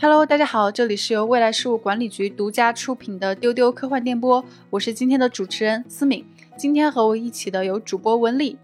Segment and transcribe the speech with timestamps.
[0.00, 6.24] Hello，大家好，这里是由未来事务管理局独家出品的丢丢科幻电波，我是今天的主持人思敏。
[6.56, 8.56] 今天和我一起的有主播文丽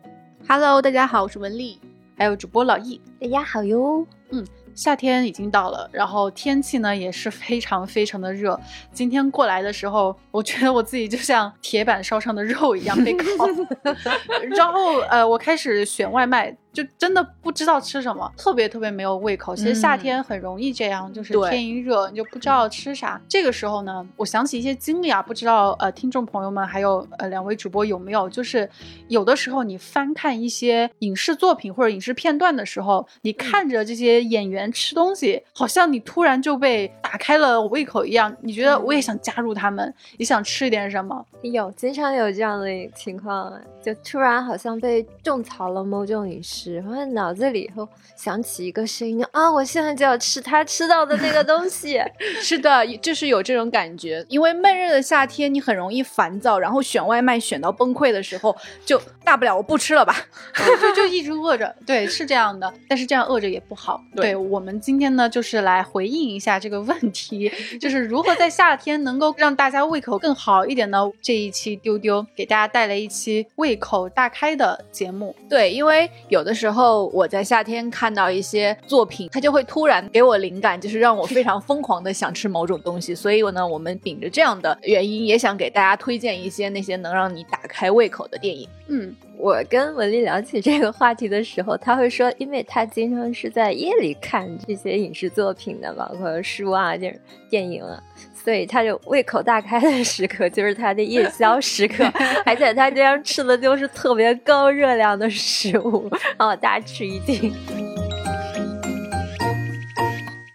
[0.47, 1.81] ，Hello，大家好，我是文丽，
[2.17, 4.07] 还有主播老易，大家好哟。
[4.31, 8.59] 嗯，夏天已经到了，然后天气呢也是非常非常的热。
[8.93, 13.49] 今天过来的时候，我觉得我自己就像铁板烧上的肉一样被烤。
[14.57, 16.57] 然后呃，我开始选外卖。
[16.75, 19.55] 就真的不知道吃什么，特别特别没有胃口。
[19.55, 23.21] 其实夏天很容易这样，就是天一热你就不知道吃啥。
[23.29, 28.69] 这个时候呢，我想起一些经历啊，不知道呃听众朋友们还有呃两位主播有没有，就是
[29.09, 41.25] 有的时候你翻看一些影视作品或者影视片段的时候，你看着这些演员吃东西，好像你突然就被打开了胃口一样，你觉得我也想加入他们，也想吃一点什么。
[41.43, 46.64] 有经常有这样的情况，就突然好像被种草了某种饮食。
[46.73, 47.87] 然后脑子里头
[48.17, 52.01] 响起一个声音啊，我现在就要吃他吃到的那个东西。
[52.41, 54.25] 是的，就是有这种感觉。
[54.29, 58.57] 因为闷热的夏天，你很容易烦躁，然后选外卖选到崩溃的时候，
[58.87, 60.17] 就大不了我不吃了吧，
[60.81, 61.75] 就就 一直饿着。
[61.85, 62.73] 对，是这样的。
[62.89, 64.01] 但是这样饿着也不好。
[64.17, 71.11] 对我们今天呢，就是来回应一下这个问题，就是如何在夏天能够让大家胃口更好一点呢？
[71.21, 75.37] 这一期丢丢给大家带来一期胃口大开的节目。
[75.51, 76.54] 对，因为有的。
[76.55, 83.15] 时候我在夏天看到一些作品，它就会突然给我灵感，就是让我非常疯狂的想吃某种东西。
[83.15, 88.69] 所以呢，我们秉着这样的原因，也想给大家推荐一些那些能让你打开胃口的电影。
[88.87, 97.19] 嗯，我跟文丽聊起这个话题的时候，他会说，因为他经常是在夜里看这些影视作品的，包括书啊、电
[97.51, 98.01] 电影啊。
[98.45, 102.05] 所以他就胃口大开的时刻就是他的夜宵时刻，
[102.45, 107.51] 而且他经常吃的就是特别高热量的食物，让我大吃一惊。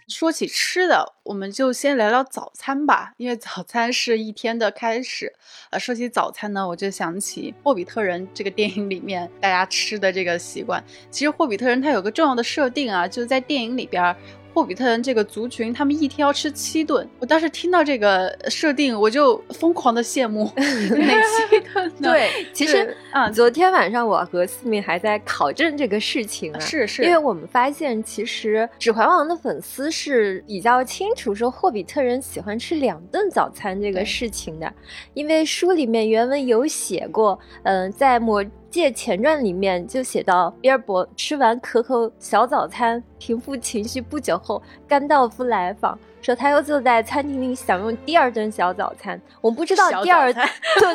[0.08, 5.32] 说起吃的，我们就先聊聊早餐吧，因为早餐是一天的开始。
[5.70, 10.84] 呃，说起早餐呢，我就想起《霍比特人》这个电影里面大家吃的这个习惯。
[11.10, 14.14] 其实《霍比特人》它有个重要的设定啊，就是在电影里边。
[14.52, 17.08] 霍比特人这个族群，他们一天要吃七顿。
[17.18, 20.64] 我当时听到这个设定，我就疯狂的羡慕 哪
[21.48, 22.10] 七顿呢？
[22.10, 34.72] 对，其实啊，昨天晚上我和思敏还在考证这个事情啊，是是，因为我们发现，其实《指环王》的粉丝是比较清楚说霍比特人喜欢吃两顿早餐这个事情的，
[35.14, 38.44] 因为书里面原文有写过，嗯，在魔。
[38.70, 49.20] 《借前传》里面就写到，比尔博吃完可口小早餐，平复情绪不久后，甘道夫来访，说他又坐在餐厅里享用第二顿小早餐。
[49.40, 50.46] 我不知道第二顿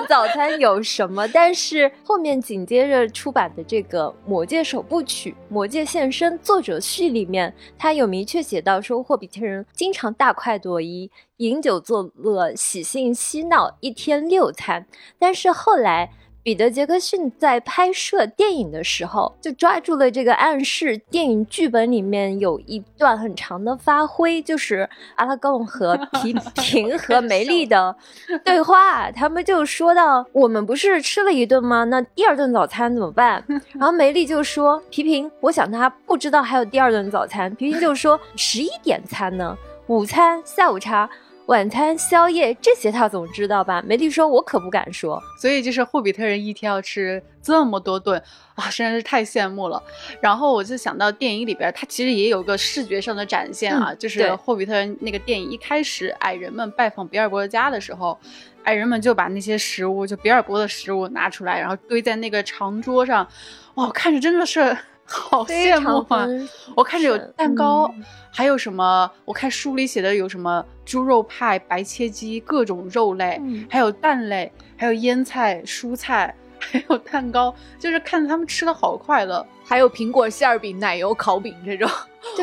[0.07, 14.87] 早餐有什么，但是后面紧接着出版的这个《魔戒首部曲》《魔戒现身》作者序里面，他有明确写到说，霍比特人经常大快朵颐，饮酒作乐，喜性嬉闹，一天六餐。
[15.19, 16.11] 但是后来。
[16.45, 20.95] 彼得·杰克逊在拍摄电影的时候，就抓住了这个暗示。
[21.09, 27.95] 电影剧本里面有一段很长的发挥，就是阿拉贡和 皮平和梅丽的
[28.43, 29.11] 对话。
[29.11, 31.83] 他们就说到：“我们不是吃了一顿吗？
[31.85, 39.57] 那第二顿早餐怎么办？” 然后梅丽就说：“皮平，我想他不知道还有第二顿早餐。”皮平就说：“十一点餐呢？
[39.87, 41.09] 午餐、下午茶。”
[41.47, 43.79] 晚餐、宵夜这些他总知道吧？
[43.85, 48.19] 梅丽说：“我可不敢说。”所以就是霍比特人一天要吃这么多顿
[48.55, 49.81] 啊，实在是太羡慕了。
[50.19, 58.17] 然后我就想到电影里边，它其实也有个视觉上的展现啊，就是霍比特人那个电影一开始，矮人们拜访比尔博的家的时候，
[58.63, 63.27] 矮人们就把那些食物，就比尔博的食物拿出来，然后堆在那个长桌上，
[63.75, 64.75] 哇，看着真的是。
[65.29, 66.27] 好羡慕啊！
[66.75, 67.93] 我看着有蛋糕，
[68.31, 69.09] 还有什么？
[69.23, 73.39] 我看书里写的有什么猪肉派、白切鸡、各种肉类，
[73.69, 79.45] 还有蛋类，还有腌菜、蔬菜， 还有蛋糕，就是看着他们吃的好快乐。
[79.63, 81.89] 还有苹果馅饼、奶油烤饼这种，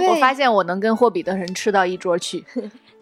[0.09, 2.45] 我发现我能跟霍比的人吃到一桌去。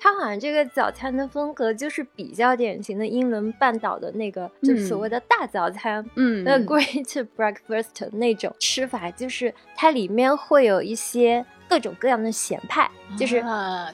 [0.00, 13.44] 他好像这个早餐的风格就是比较典型的英伦半岛的那个，就所谓的大早餐，嗯，那 Great Breakfast 那种吃法，就是它里面会有一些各种各样的咸派，就是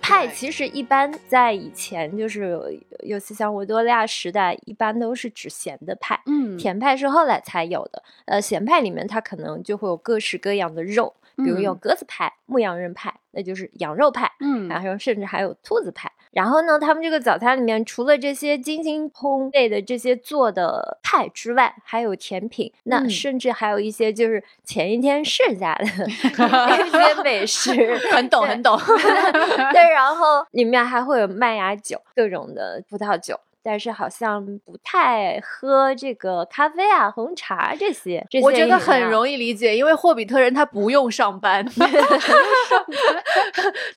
[0.01, 2.57] 派其实一般在以前就是
[3.01, 8.03] 尤其像维多利亚时代，一般都是指咸的派，嗯，甜派是后来才有的。
[8.27, 11.13] 呃，咸派里面它可能就会有各式各样的肉。
[11.37, 14.33] 比如有嗯鸽子派、牧羊人派，那就是羊肉派。
[14.41, 16.11] 嗯然后甚至还有兔子派。
[16.33, 27.73] 然后呢，他们这个早餐里面除了这些精心烘焙的这些做的派之外，还有甜品，那嗯甚至还有一些就是前一天剩下的 一些美食，
[28.13, 28.77] 很懂很懂。
[29.73, 33.39] 对，然后里面还会有麦芽酒，各种的葡萄酒。
[33.67, 39.11] 但是好像不太喝这个咖啡啊、红茶这些，这些我觉得很。
[39.11, 41.67] 容易理解，因为霍比特人他不用上班，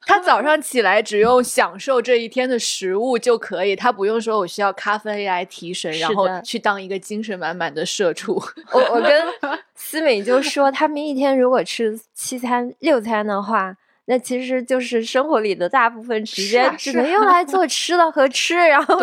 [0.07, 8.42] 他早上起来只用享受这一天的食物就可以，他不用说我需要咖啡来提神，然后去当一个精神满满的社畜。
[8.74, 9.27] 我我跟
[9.75, 13.75] 思敏就说，他们一天如果吃七餐六餐的话，
[14.10, 19.00] 那其实就是生活里的大部分时间只能用来 做吃的和吃，然后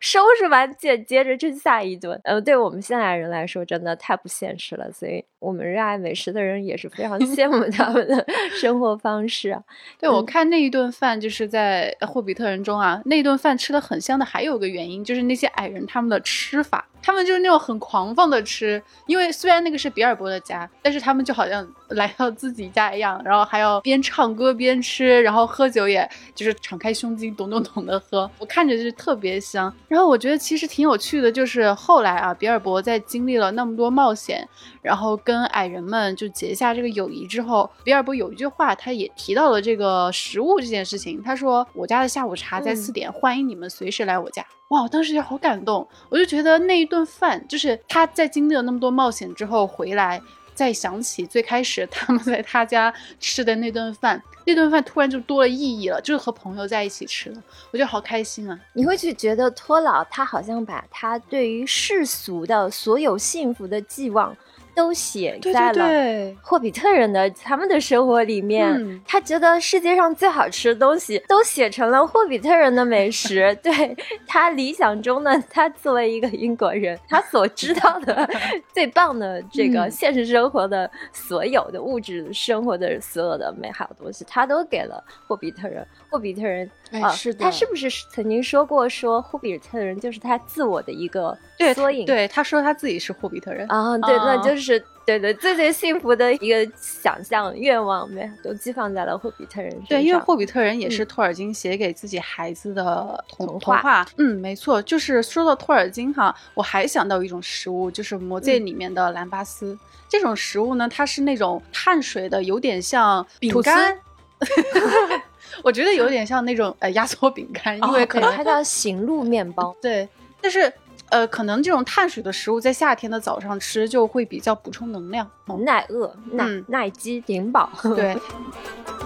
[0.00, 2.20] 收拾完接接着吃下一顿。
[2.24, 4.92] 呃，对我们现代人来说，真的太不现实了。
[4.92, 8.24] 所以我们热爱美食的人也是非常羡慕他们的
[8.60, 9.60] 生活方式啊。
[9.98, 29.74] 对，我嗯看那一顿饭就是在《霍比特人》中啊，那一顿饭吃的很香的，还有个原因就是那些矮人他们的吃法，他们就是那种很狂放的吃，因为虽然那个是比尔博的家，但是他们就好像来到自己家一样，然后还要边唱歌边吃，然后喝酒也就是敞开胸襟，咚咚咚的喝，我看着就是特别香。
[29.88, 34.46] 然后我觉得其实挺有趣的，就是后来啊，比尔博在经历了那么多冒险，
[34.82, 41.22] 然后跟矮人们就结下这个友谊之后，比尔博有一句话，他也提到了这个食物这件事情。
[41.22, 50.22] 他说：“我家的下午茶在嗯四点，欢迎你们随时来我家。”哇，我当时就好感动，我就觉得那一顿饭，就是他在经历了那么多冒险之后回来。
[50.52, 58.60] 再想起最开始他们在他家吃的那顿饭，那顿饭突然就多了意义了，就是和朋友在一起吃的，我觉得好开心啊！
[58.74, 64.36] 你会去觉得托老他好像把他对于世俗的所有幸福的寄望
[64.74, 73.56] 都写在了霍比特人的他们的生活里面，嗯他觉得世界上最好吃的东西都写成了霍比特人的美食。
[73.62, 73.96] 对
[74.26, 78.28] 他理想中的他作为一个英国人，他所知道的
[78.72, 85.86] 最棒的这个嗯现实生活的所有的物质生活的所有的美好东西，他都给了霍比特人。
[86.10, 91.36] 霍比特人啊，哎是的他是不是曾经说过说霍比特人就是他自我的一个
[91.74, 92.04] 缩影？
[92.04, 99.86] 对，他说他自己是霍比特人，啊，对，那啊就是对对最最幸福的一个想象愿望呗，都寄放在了霍比特人身上。
[99.88, 104.06] 对，因为霍比特人也嗯是托尔金写给自己孩子的童童话童话。
[104.18, 109.78] 嗯，没错，就是说到托尔金哈，我还想到一种食物，就是《魔戒》嗯里面的兰巴斯。
[110.08, 113.96] 这种食物呢，它是那种碳水的，有点像饼干。
[115.62, 119.74] 我觉得有点像那种呃压缩饼干，因为可能、它叫行路面包。
[119.80, 120.08] 对，
[120.40, 120.72] 但是
[121.08, 125.28] 呃，可能这种碳水的食物在夏天的早上吃就会比较补充能量。
[125.48, 127.68] 嗯耐饿、耐、嗯耐饥、顶饱。
[127.82, 128.16] 对，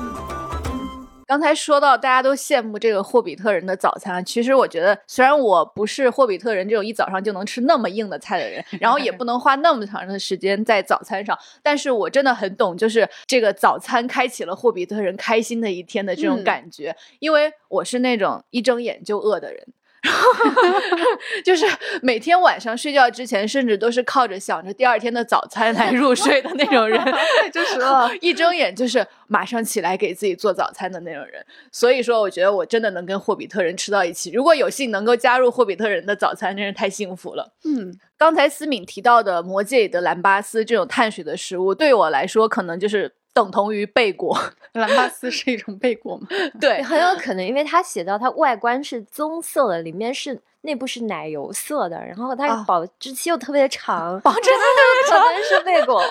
[1.27, 19.67] 刚才说到大家都羡慕这个霍比特人的早餐，其实我觉得虽然我不是霍比特人这种一早上就能吃那么硬的菜的人，然后也不能花那么长的时间在早餐上，但是我真的很懂，就是这个早餐开启了霍比特人开心的一天的这种嗯感觉，因为我是那种一睁眼就饿的人。
[21.45, 21.67] 就是
[22.03, 27.01] 每天晚上睡觉之前，甚至都是靠着想着第二天的早餐来入睡的那种人，
[27.53, 27.79] 就是
[28.21, 31.45] 一睁眼就是马上起来给自己做早餐的那种人。
[31.73, 34.31] 所以说，我觉得我真的能跟霍比特人吃到一起。
[34.33, 37.55] 如果有幸能够加入霍比特人的早餐，真是太幸福了。
[37.65, 44.39] 嗯，刚才思敏提到的魔戒里的兰巴斯这种碳水的食物，对我来说可能就是等同于贝果。
[44.73, 46.27] 兰巴斯是一种贝果吗？
[46.61, 54.51] 对，很有可能，因为它写到它外观是棕色的，里面是内部是奶油色的，然后它啊保质期又特别长，保质期
[55.09, 56.03] 可能是贝果。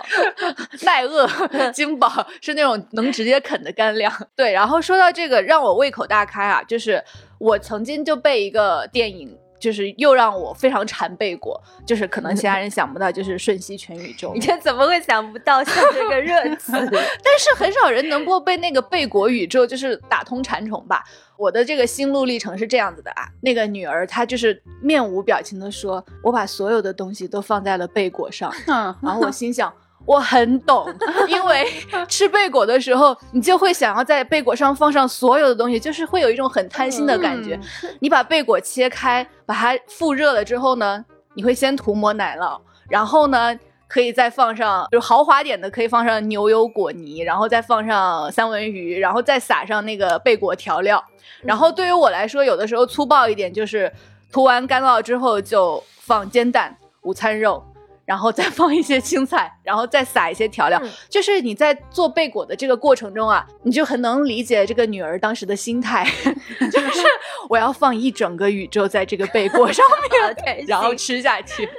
[0.84, 1.28] 耐饿、
[1.72, 4.10] 精饱，是那种能直接啃的干粮。
[4.34, 7.04] 对，然后说到这个，让我胃口大开啊，就是
[7.40, 9.38] 我曾经就被一个电影。
[9.64, 14.42] 就是又让我非常馋贝果，就是可能其他人想不到，就是《瞬息全宇宙》你。
[14.42, 16.74] 这怎么会想不到像这个热 词？
[16.92, 21.02] 但是很少人能够被那个贝果宇宙就是打通馋虫吧。
[21.38, 29.74] 我的这个心路历程是这样子的啊，那个女儿她就是面无表情的说：“我把所有的东西都放在了贝果上。”嗯，然后我心想，
[30.06, 30.86] 我很懂，
[31.28, 31.66] 因为
[32.08, 37.60] 吃贝果的时候，你就会想要在贝果上放上所有的东西，就是会有一种很贪心的感觉。
[38.00, 43.58] 你把贝果切开，把它复热了之后呢，你会先涂抹奶酪，然后呢。
[43.86, 51.04] 可以再放上，就是豪华点的，可以放上牛油果泥，然后再放上三文鱼，然后再撒上那个贝果调料。
[51.44, 53.92] 然后对于我来说，有的时候粗暴一点，就是
[54.32, 57.64] 涂完干酪之后就放煎蛋、午餐肉，
[58.06, 60.80] 然后再 放一些青菜，然后再撒一些调料。
[60.84, 66.06] 嗯就是你在做贝果的这个过程中啊，你就很能理解这个女儿当时的心态，
[66.72, 67.02] 就是
[67.50, 70.64] 我要放一整个宇宙在这个贝果上面。
[70.68, 71.70] 然后吃下去。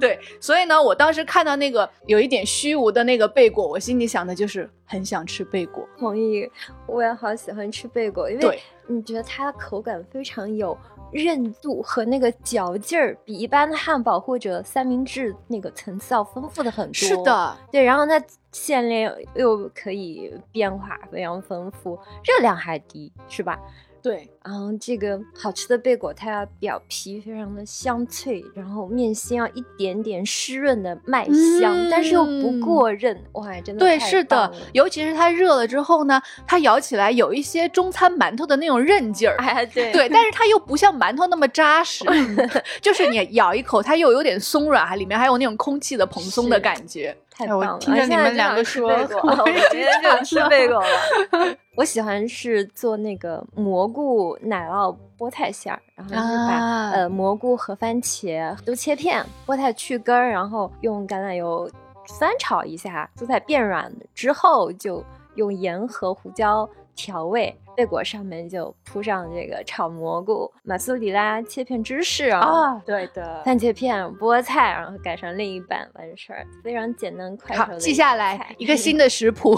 [0.00, 5.86] 对，所以呢，我当时看到那个有一点虚无的那个贝果，我心里想的就是很想吃贝果。
[5.98, 6.48] 同意，
[6.86, 10.76] 我也好喜欢吃贝果，因为你觉得它的口感非常有
[11.10, 16.92] 韧度和那个嚼劲儿，比一般的汉堡或者三明治那个层次要丰富的很多。
[16.94, 18.22] 是，的，对，然后它
[18.52, 23.58] 馅料又可以变化非常丰富，热量还低，是吧？
[24.02, 31.26] 对，然后这个好吃的贝果，它要表皮非常的香脆，然后面心要一点点湿润的麦
[31.60, 39.36] 香，但是又不嗯过韧，哇，真的对，太是的，尤其是它热了之后呢，它咬起来有一些中餐馒头的那种韧劲儿。
[39.38, 42.04] 哎，对对， 但是它又不像馒头那么扎实，
[42.80, 47.16] 就是你咬一口，它又有点松软，还里面还有那种空气的蓬松的感觉。
[47.38, 47.78] 太棒了！
[47.78, 51.56] 听着你啊现在就们两个想吃说贝果， 我我也今天就想吃贝果了。
[51.76, 55.80] 我喜欢是做那个蘑菇奶酪菠菜馅儿，
[56.10, 61.70] 然后就是把、啊呃蘑菇和番茄都切片，菠菜去根儿，然后用橄榄油
[62.18, 65.04] 翻炒一下，蔬菜变软之后，就
[65.36, 66.68] 用盐和胡椒
[66.98, 67.54] 调味。
[67.76, 73.40] 贝果上面就铺上这个炒蘑菇、马苏里拉切片芝士啊，对的。
[73.44, 79.56] 番茄片、菠菜，然后改成另一半完事儿，非常简单快手好，的记下来一个新的食谱。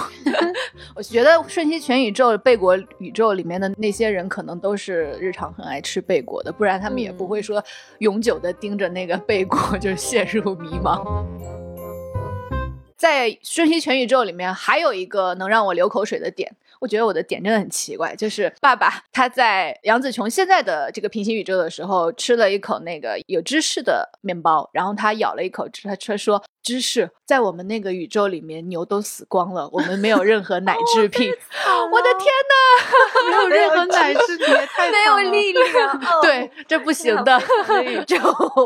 [0.95, 7.65] 我觉得《瞬息全宇宙》贝果宇宙里面的那些人，可能都是日常很爱吃贝果的，不然他们也不会说
[8.01, 11.25] 永久的盯着那个贝果，就陷入迷茫。
[12.97, 31.31] 在《瞬息全宇宙》里面，还有一个能让我流口水的点，我觉得我的点真的很奇怪，就是爸爸他在杨紫琼现在的这个平行宇宙的时候，吃了一口那个有芝士的面包，然后他咬了一口，他他说芝士在我们那个宇宙里面牛都死光了，我们没有任何奶制品。
[31.93, 33.29] 我的天哪！
[33.31, 34.47] 没有任何奶制品，
[34.77, 37.41] 太没有力量， 哦对，这不行的，
[37.85, 38.17] 宇宙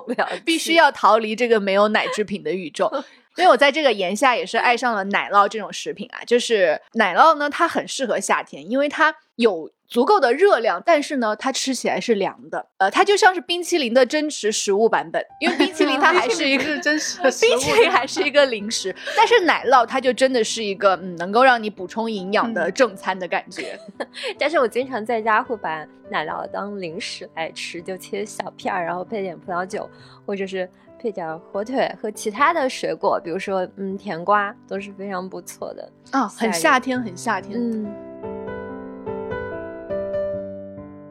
[0.07, 2.91] 不要必须要逃离这个没有奶制品的宇宙。
[3.37, 23.79] 因为我在这个炎夏也是爱上了奶酪这种食品啊，就是奶酪呢，它很适合夏天，因为它有足够的热量，但是呢，它吃起来是凉的，呃，它就像是冰淇淋的真实食物版本，因为冰淇淋它还是一个是真实的食 冰淇淋还是一个零食，但是奶酪它就真的是一个嗯，能够让你补充营养的嗯正餐的感觉。
[24.39, 29.89] 但是我经常在家会把奶酪当零食来吃，就切小片儿，然后配点葡萄酒，
[30.25, 30.69] 或者是
[31.05, 35.93] 配点火腿和其他的水果，比如说嗯甜瓜都是非常不错的。
[36.13, 37.61] 啊，很夏夏天，很夏天。
[37.61, 37.87] 嗯。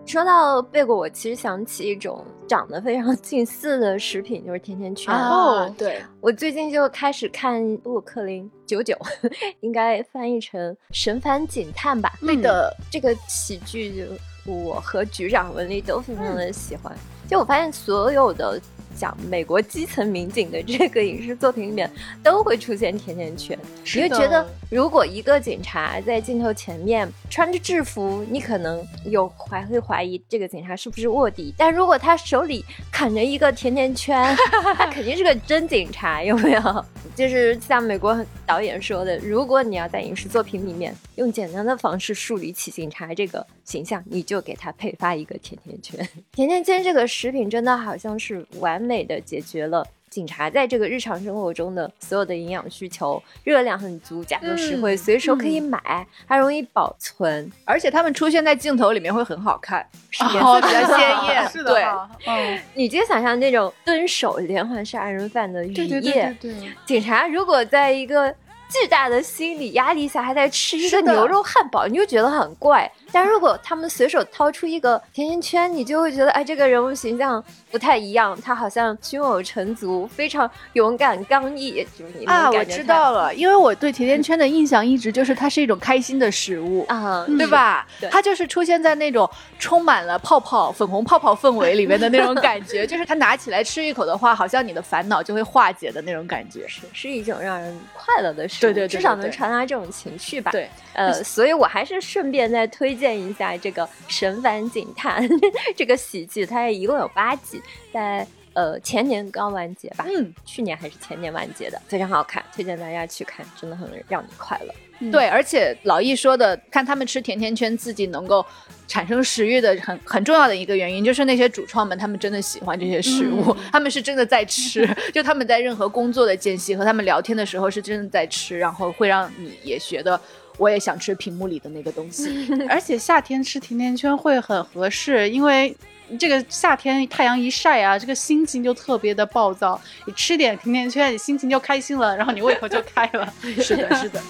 [0.03, 5.13] 说到贝果，我其实想起一种长得非常 近似的食品，就是甜甜圈。
[5.13, 8.97] 哦，对，我最近就开始看布鲁克林九九，
[9.61, 12.11] 应该翻译成“神烦警探”吧。
[12.19, 16.91] 对的，这个喜剧就我和局长文丽都非常的喜欢。
[17.25, 18.59] 就我发现所有的
[18.95, 21.89] 讲美国基层民警的这个影视作品里面，
[22.23, 23.57] 都会出现甜甜圈。
[23.95, 31.53] 你会觉得，如果一个警察在镜头前面穿着制服，你可能有怀会怀疑这个警察是不是卧底。
[31.57, 34.35] 但如果他手里啃着一个甜甜圈，
[34.75, 36.85] 他肯定是个真警察，有没有？
[37.15, 46.07] 就是像美国导演说的，如果你要在影视作品里面用简单的方式树立起警察这个形象，你就给他配发一个甜甜圈。
[46.33, 49.85] 甜甜圈这个食品真的好像是完美的解决了。
[50.09, 57.51] 警察在这个日常生活中的所有的营养需求，热量很足，价格实惠，嗯随手可以买，还容易保存。
[57.65, 61.49] 而且他们出现在镜头里面会很好看，是 颜色比较鲜艳。
[61.49, 61.83] 是的对，
[62.27, 68.31] 嗯，你就想象那种蹲守连环杀人犯的雨夜，对对对，警察如果在一个
[68.69, 72.91] 巨大的心理压力下还在吃一个牛肉汉堡，你就觉得很怪。
[73.13, 77.41] 但如果他们随手掏出一个甜甜圈，你就会觉得，哎，这个人物形象
[77.71, 86.83] 不太一样，他好像胸有成竹，非常勇敢刚毅，就是你啊，我知道了，因为我对甜甜圈的印象一直就是它是一种开心的食物。
[86.87, 88.09] 啊，对吧对？
[88.09, 89.29] 它就是出现在那种
[89.59, 96.67] 充满了泡泡、粉红泡泡氛围里面的那种感觉， 就是它拿起来吃一口的话，好像你的烦恼就会化解的那种感觉。
[96.67, 100.51] 是是一种让人快乐的食物，对对对至少能传达这种情绪吧。
[100.51, 105.25] 对，呃，所以我还是顺便再推荐一下这个《神烦警探
[105.75, 114.73] 》这个喜剧，它也一共有八集，在呃前年刚完结吧，嗯，去年还是前年完结的，非常好看，推荐大家去看，真的很让你快乐。
[114.99, 118.45] 嗯对，而且老易说的，看他们吃甜甜圈，自己能够
[118.87, 130.17] 产生食欲的很很重要的一个原因，就是那些主创们他们真的喜欢这些食物， 他们是真的在吃， 就他们在任何工作的间隙和他们聊天的时候是真的在吃，然后会让你也觉得
[130.57, 132.49] 我也想吃屏幕里的那个东西。
[132.69, 135.75] 而且夏天吃甜甜圈会很合适，因为
[136.19, 139.79] 这个夏天太阳一晒啊，这个心情就特别的暴躁。
[140.05, 143.33] 你吃点甜甜圈，你心情就开心了，然后你胃口就开了。
[143.61, 144.21] 是的，是的。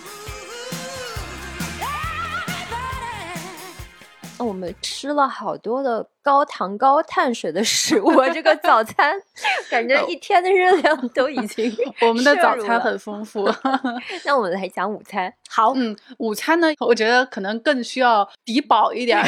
[4.40, 9.16] 我们吃了好多的高糖高碳水的食物啊，这个早餐
[9.70, 13.50] 感觉一天的热量都已经 我们的早餐很丰富。
[14.26, 15.34] 那我们来讲午餐。
[15.50, 19.26] 好，嗯，午餐呢，我觉得可能更需要抵饱一点儿，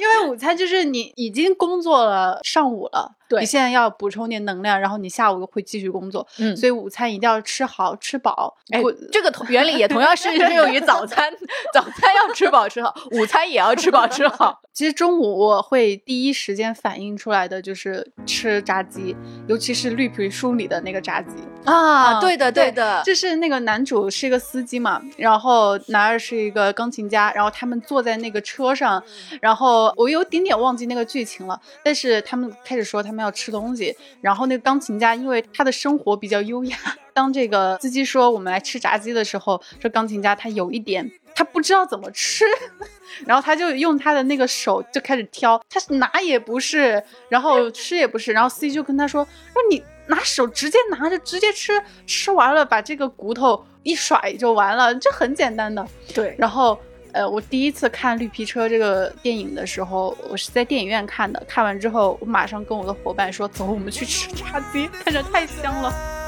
[0.00, 8.54] 因为午餐就是你已经工作了上午了，对你现在要补充点能量，然后你下午会继续工作，嗯所以午餐一定要吃好吃饱。
[8.70, 11.32] 哎，这个同原理也同样适用于早餐，
[11.72, 14.60] 早餐要吃饱吃好，午餐也要吃饱吃好。
[14.72, 19.14] 其实中午我会第一时间反应出来的就是吃炸鸡，
[19.46, 21.36] 尤其是绿皮书里的那个炸鸡。
[21.64, 29.02] 啊，嗯对的，对的，就是那个男主是一个司机嘛，然后男二是一个钢琴家，然后他们坐在那个车上，
[29.40, 36.76] 然后我有点点忘记那个剧情了，但是他们开始说他们要吃东西，然后那个钢琴家因为他的生活比较优雅，
[37.14, 42.44] 当这个司机说我们来吃炸鸡的时候，这钢琴家他有一点他不知道怎么吃。
[43.26, 55.86] 然后他就用他的那个手就开始挑，他拿也不是，然后吃也不是，然后司机就跟他说：“说你拿手直接拿着直接吃，吃完了把这个骨头一甩就完了，这很简单的。
[56.14, 56.78] 对”然后，
[57.12, 66.21] 呃，我第一次看《绿皮车》这个电影的时候，我是在电影院看的，看完之后我马上跟我的伙伴说：“走，我们去吃炸鸡，看着太香了。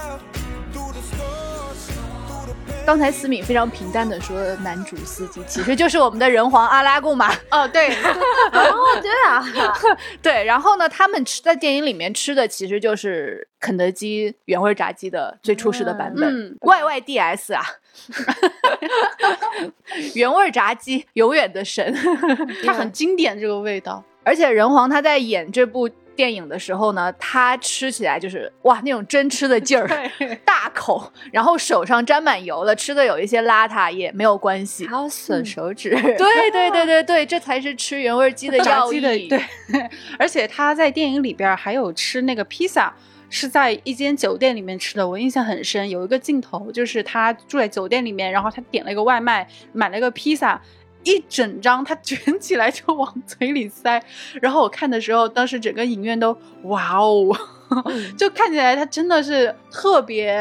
[2.86, 7.88] 刚才思敏非常平淡的说，男主司机其实就是我们的人皇阿拉贡嘛。”哦，对，
[8.52, 9.42] 哦，对啊，
[10.20, 17.62] 对，然后呢，他们吃在电影里面吃的其实就是肯德基原味炸鸡的最初始的版本、嗯 YYDS 啊，
[20.14, 21.94] 原味炸鸡永远的神。
[22.64, 24.04] 它很经典这个味道。
[24.26, 29.88] 而且人皇他在演这部电影的时候呢，他吃起来就是哇那种真吃的劲儿，
[30.44, 34.86] 大口，然后手上沾满油了，吃的有一些邋遢也没有关系。
[34.86, 35.90] 还有损手指。
[35.90, 39.28] 对对对对对，这才是吃原味鸡的炸要义。
[39.28, 39.40] 对，
[40.18, 42.94] 而且他在电影里边还有吃那个披萨。
[43.30, 45.90] 是在一间酒店里面吃的，我印象很深。
[45.90, 50.60] 有一个镜头就是他住在酒店里面，然后他点了一个外卖，买了一个披萨，
[51.04, 54.02] 一整张他卷起来就往嘴里塞。
[54.40, 57.34] 然后我看的时候，当时整个影院都哇哦，
[58.16, 60.34] 就看起来他真的是特别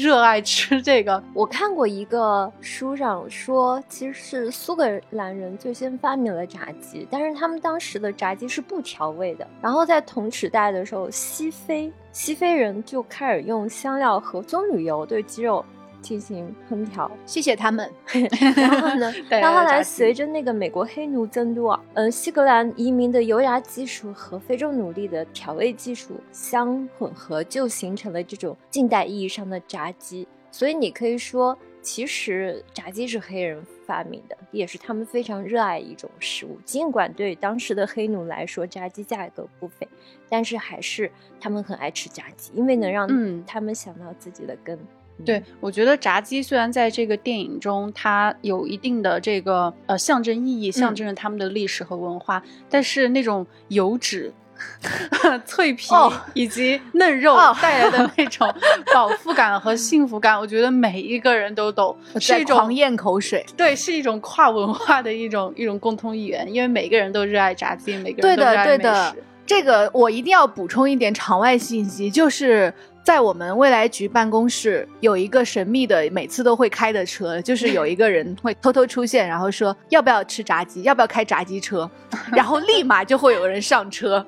[0.00, 1.22] 热爱吃这个。
[1.34, 9.46] 我看过一个书上说，其实是苏格兰人最先发明了炸鸡，但是他们当时的炸鸡是不调味的。
[9.60, 15.64] 然后在同时代的时候，西非西非人就开始用香料和棕榈油对鸡肉
[16.02, 17.10] 进行烹调。
[17.24, 17.90] 谢谢他们。
[18.56, 30.26] 然后呢， 到后来随着那个美国黑奴增多，嗯、西格兰移民的油炸技术和非洲奴隶的调味技术相混合，就形成了这种近代意义上的炸鸡。
[30.50, 36.58] 所以你可以说，其实炸鸡是黑人发明的，也是他们非常热爱一种食物。
[36.64, 39.88] 尽管对当时的黑奴来说，炸鸡价格不菲，
[40.28, 41.10] 但是还是
[41.40, 44.76] 他们很爱吃炸鸡，因为能让嗯他们想到自己的根。
[44.76, 44.86] 嗯
[45.24, 54.32] 对，我觉得炸鸡虽然在这个电影中它有一定的这个呃象征意义，象征着他们的历史和文化，但是那种油脂。
[55.44, 58.48] 脆皮哦以及嫩肉哦带来的 那种
[58.94, 63.44] 饱腹感和幸福感，我觉得每一个人都懂，是一种狂咽口水。
[63.56, 69.22] 对，是一种跨文化的一种一种共通语言，因为每个人都热爱炸鸡，每个对的，人都热爱美对的食。。
[69.44, 72.72] 这个我一定要补充一点场外信息，就是
[73.04, 81.90] 在我们未来局办公室有一个神秘的，每次都会开的车，就是有一个人会偷偷出现，然后说要不要吃炸鸡，要不要开炸鸡车，
[82.32, 84.24] 然后立马就会有人上车。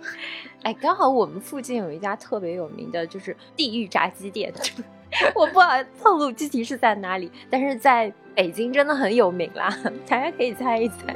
[0.62, 4.52] 哎，刚好我们附近有一家特别有名的，就是地狱炸鸡店。
[5.36, 5.70] 我不好
[6.02, 9.72] 透露具体是在哪里，但是在北京真的很有名啦，
[10.08, 11.14] 大家可以猜一猜。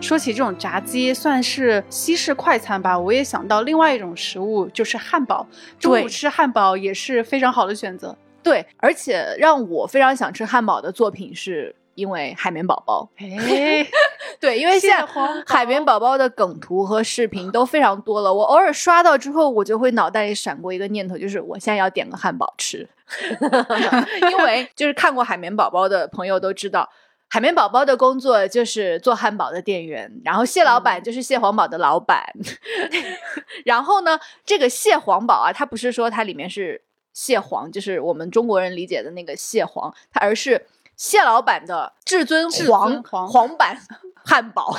[0.00, 2.98] 说起这种炸鸡，算是西式快餐吧。
[2.98, 5.46] 我也想到另外一种食物，就是汉堡。
[5.78, 8.16] 中午吃汉堡也是非常好的选择。
[8.42, 13.08] 对，而且让我非常想吃汉堡的作品是因为海绵宝宝。
[13.18, 13.86] 哎，
[14.40, 15.06] 对，因为现在
[15.46, 22.88] 海绵宝宝的梗图和视频都非常多了，我偶尔刷到之后，我就会脑袋里闪过一个念头，就是我现在要点个汉堡吃，
[24.32, 26.88] 因为就是看过海绵宝宝的朋友都知道。
[27.32, 32.20] 海绵宝宝的工作就是做汉堡的店员，然后蟹老板就是蟹黄堡的老板。
[33.64, 40.66] 然后呢，这个蟹黄堡啊，它不是说它里面是蟹黄，就是我们中国人理解的那个蟹黄，它而是
[41.00, 43.74] 蟹老板的至尊至黄尊黄黄版
[44.22, 44.76] 汉堡，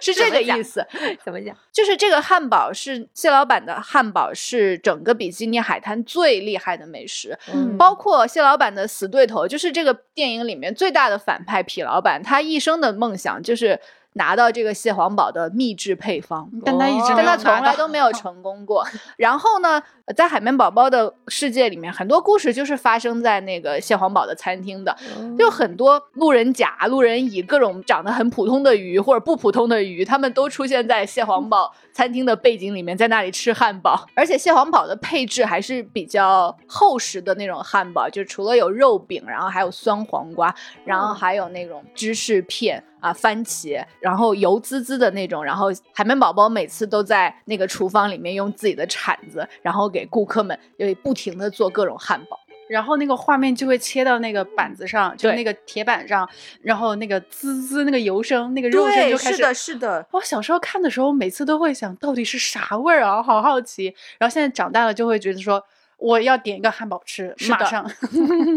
[0.00, 0.84] 是这个意思。
[1.24, 1.56] 怎么讲？
[1.70, 7.38] 就是这个汉堡是蟹老板的汉堡，是整个比基尼海滩最厉害的美食。
[7.54, 13.78] 嗯包括蟹老板的死对头，就是这个电影里面最大的反派痞老板，他一生的梦想就是
[14.14, 16.50] 拿到这个蟹黄堡的秘制配方。
[16.64, 18.86] 但他一直哦但他从来都没有成功过。
[19.16, 19.82] 然后呢，
[20.16, 24.96] 在海绵宝宝的世界里面，很多故事就是发生在那个蟹黄堡的餐厅的，
[25.38, 34.06] 就很多路人甲、路人乙，各种长得很普通的鱼或者不普通的鱼，他们都出现在蟹黄堡餐厅的背景里面，在那里吃汉堡。
[34.14, 45.44] 而且蟹黄堡的配置还是比较厚实的那种汉堡，就除了有肉饼，然后还有酸黄瓜，然后还有那种芝士片啊、番茄，然后油滋滋的那种。
[45.44, 52.38] 然后海绵宝宝每次都在那个厨房里面用自己的铲子，然后给顾客们就不停的做各种汉堡。
[52.68, 56.26] 然后那个画面就会切到那个板子上，就那个铁板上，
[56.62, 59.36] 然后那个滋滋那个油声，那个肉声就开始。
[59.36, 60.06] 是的是的。
[60.12, 63.94] 我小时候看的时候，每次都会想到底是啥味儿啊，好好奇。
[64.16, 65.62] 然后现在长大了就会觉得说，
[66.02, 67.88] 我要点一个汉堡吃，马上。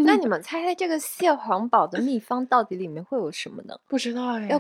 [0.03, 3.75] 那 你们猜猜这个蟹黄堡的秘方到底里面会有什么呢？
[3.88, 4.60] 不知道哎，要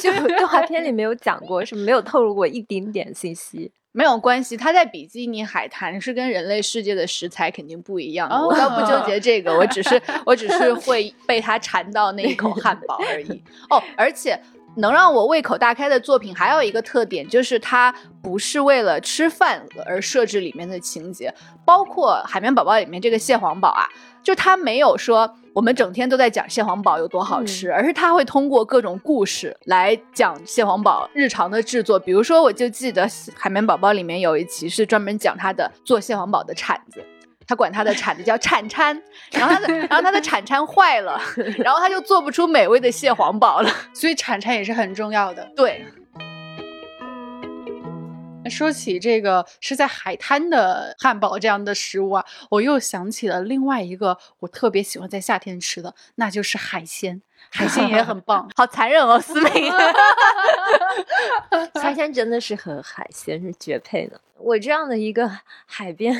[0.00, 3.70] 就有动画片里没有讲过，是没有透露过一丁点信息。
[3.92, 8.36] 没有关系，它在比基尼海滩是跟人类世界的食材肯定不一样的。
[8.36, 13.42] 我倒不纠结这个，我只是我只是会被它馋到那一口汉堡而已。
[13.70, 14.38] 哦，而且
[14.76, 21.34] 能让我胃口大开的作品还有一个特点，就是它不是为了吃饭而设置里面的情节，
[21.64, 23.88] 包括海绵宝宝里面这个蟹黄堡啊，
[24.22, 25.36] 就它没有说。
[25.56, 31.98] 我们整天都在讲蟹黄堡有多好吃，而是它会通过各种故事来讲蟹黄堡日常的制作。
[31.98, 37.02] 比如说，我就记得海绵宝宝里面有一期是专门讲它的做蟹黄堡的铲子。
[37.46, 39.00] 他管他的铲子叫铲铲，
[39.32, 41.20] 然后他的然后他的铲铲坏了，
[41.58, 43.70] 然后他就做不出美味的蟹黄堡了。
[43.94, 45.48] 所以铲铲也是很重要的。
[45.54, 45.86] 对，
[48.50, 57.22] 说起这个是在海滩的汉堡这样的食物啊，我又想起了另外一个我特别喜欢在夏天吃的，那就是海鲜。
[57.48, 59.72] 海鲜也很棒，好残忍哦，思明。
[61.96, 64.20] 天真的是和海鲜是绝配呢。
[64.38, 65.28] 我这样的一个
[65.64, 66.14] 海边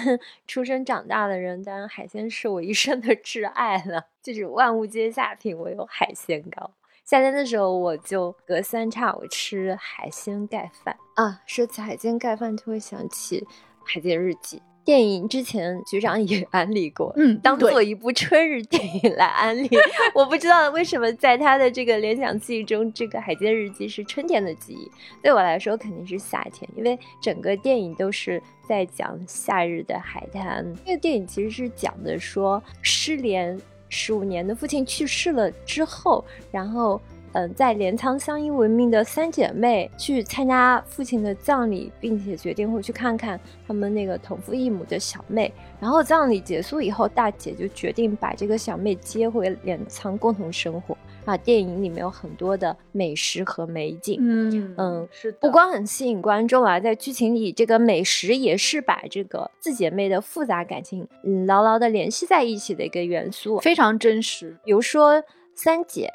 [0.46, 4.06] 出生长大的人，当然海鲜是我一生的挚爱了。
[4.22, 6.72] 就是万物皆下品，唯有海鲜高。
[7.04, 11.42] 夏天的时候，我就隔三差五吃海鲜盖饭啊。
[11.46, 13.40] 说起海鲜盖饭，就会想起
[13.84, 19.68] 《海鲜日记》电影，之前局长也安利过，嗯当做一部春日电影来安利。
[20.14, 24.88] 我不知道为什么在他的这个联想记忆中，这个《海街日记》是春天的记忆，
[25.20, 30.64] 对我来说肯定是夏天，因为整个电影都是在讲夏日的海滩。
[30.84, 37.00] 这个电影其实是讲的说失联十五年的父亲去世了之后，然后。
[37.36, 45.52] 嗯，在镰仓相依为命的三姐妹去参加父亲的葬礼，并且决定回去看看他们那个同父异母的小妹。
[45.78, 50.96] 然后葬礼结束以后，大姐就决定把这个小妹接回镰仓共同生活。
[51.26, 63.58] 啊，电影里面有很多的美食和美景，嗯嗯，是的不光很吸引观众啊，在剧情里，这个美食也是把这个四姐妹的复杂感情，嗯，牢牢的联系在一起的一个元素。
[63.58, 64.56] 非常真实。
[64.64, 65.20] 比如说，
[65.56, 66.08] 三姐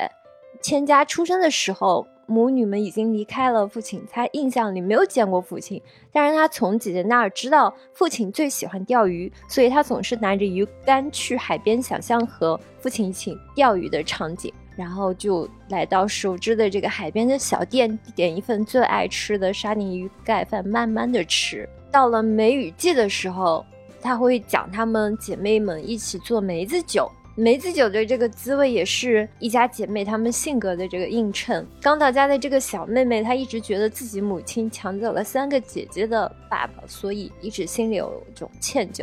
[0.62, 14.54] 千家出生的时候，母女们已经离开了父亲，她印象里没有见过父亲，但是她从姐姐那儿知道父亲最喜欢钓鱼，所以她总是拿着鱼竿去海边，想象和父亲一起钓鱼的场景。
[14.78, 21.68] 然后就来到熟知的这个海边的小店，点一份最爱吃的沙丁鱼盖饭，慢慢的吃。
[21.92, 23.66] 到了梅雨季的时候，
[24.02, 27.12] 他会讲他们姐妹们一起做梅子酒。
[27.36, 31.66] 梅子酒的这个滋味也是一家姐妹她们性格的这个映衬。
[31.82, 39.02] 刚到家的这个小妹妹，她一直觉得自己母亲抢走了三个姐姐的爸爸，所以一直心里有一种歉疚。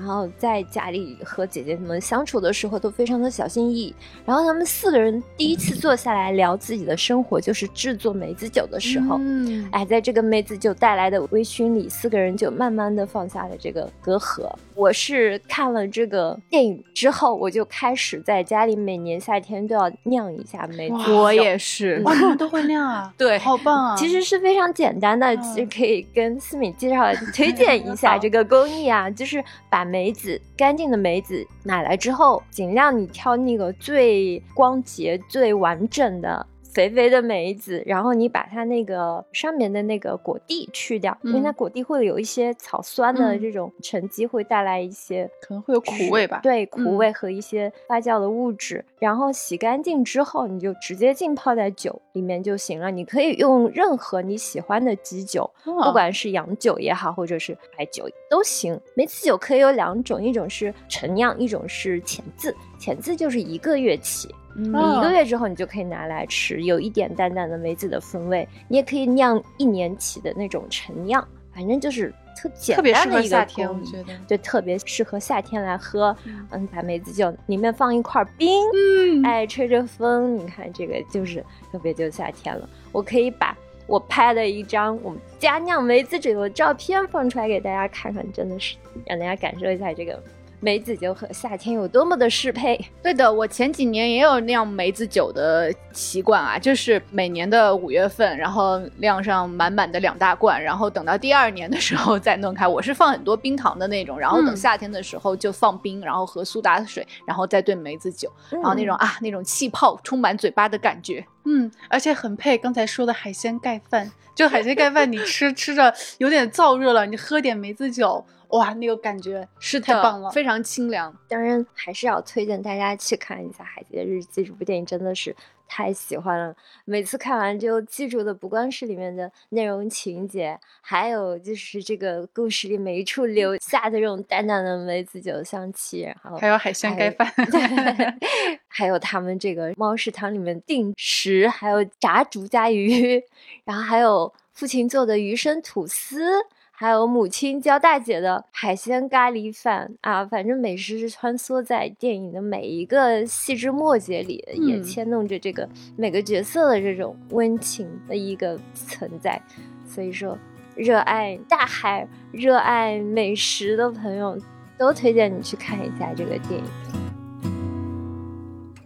[0.00, 3.94] 然后在家里和姐姐们相处的时候都非常的小心翼翼。
[4.24, 9.18] 然后他们四个人第一次坐下来聊自己的生活，就是制作梅子酒的时候。
[9.20, 14.50] 嗯，哎，在这个梅子酒带来的微醺里，四个人就慢慢的放下了这个隔阂。
[14.74, 21.16] 我是看了这个电影之后，我就开始在家里每年夏天都要酿一下梅子酒。
[21.16, 23.12] 我也是，哇，你们都会酿啊？
[23.18, 23.96] 对好棒啊！
[23.96, 36.46] 其实是非常简单的，嗯其实可以跟思敏介绍推荐一下 这个工艺啊，就是把梅子干净的梅子买来之后，尽量你挑那个最光洁、最完整的。
[36.72, 46.40] 肥肥的梅子，然后你把它那个上面的那个果蒂去掉，因为它嗯果蒂会有一些草酸的嗯这种沉积，会带来一些可能会有苦味吧？
[46.42, 48.84] 对，苦嗯味和一些发酵的物质。
[48.98, 52.90] 然后洗干净之后，你就直接浸泡在酒里面就行了。
[52.90, 58.80] 你可以用任何你喜欢的基酒，不哦管是洋酒也好，或者是白酒都行。
[58.94, 62.54] 梅子酒可以有两种，一种是陈酿，一种是浅渍。
[62.80, 64.34] 前渍就是一个月起。
[64.56, 68.46] 嗯你一个月之后，你就可以拿来吃，有一点淡淡的梅子的风味。
[68.66, 74.18] 你也可以酿一年起的那种陈酿，反正就是特简单的一个夏天，工艺我觉得。
[74.26, 76.14] 对，特别适合夏天来喝。
[76.24, 82.68] 嗯嗯，把梅子酒里面放一块冰，嗯，哎，吹着风，你看这个就是特别就夏天了。
[82.90, 88.74] 我可以把我拍的一张我们家酿梅子酒的照片放出来给大家看看，真的是
[89.06, 90.20] 让大家感受一下这个
[90.60, 92.78] 梅子酒和夏天有多么的适配。
[93.02, 102.68] 对的，我前几年也有酿梅子酒的习惯啊，就是每年的五月份，然后酿上满满的两大罐，然后等到第二年的时候再弄开。
[102.68, 111.24] 我是放很多冰糖的那种，然后等嗯夏天的时候就放冰，然后和苏打水，然后再兑梅子酒，然后那种啊那种气泡充满嘴巴的感觉。
[111.44, 121.14] 嗯，而且很配刚才说的海鲜盖饭，就海鲜盖饭，你吃 吃着有点燥热了，你喝点梅子酒，哇，那个感觉是，太棒了非常清凉。
[121.28, 125.34] 当然还是要推荐大家去看一下《海贼日记》这部电影，真的是
[125.68, 126.54] 太喜欢了。
[126.84, 138.18] 每次看完就记住的不光是里面的内容情节，还有就是这个故事里每一处留下的这种淡淡的梅子酒香气，然后还有海鲜盖饭，对，
[138.66, 143.22] 还有他们这个猫食堂里面定时，还有炸竹夹鱼，
[143.64, 146.32] 然后还有父亲做的鱼生吐司，
[146.80, 159.38] 还有母亲教大姐的海鲜咖喱饭啊，反正美食是穿梭在电影的每一个细枝末节里，也嗯牵动着这个每个角色的这种温情的一个存在。
[159.84, 160.38] 所以说，
[160.74, 164.38] 热爱大海、热爱美食的朋友，
[164.78, 166.64] 都推荐你去看一下这个电影。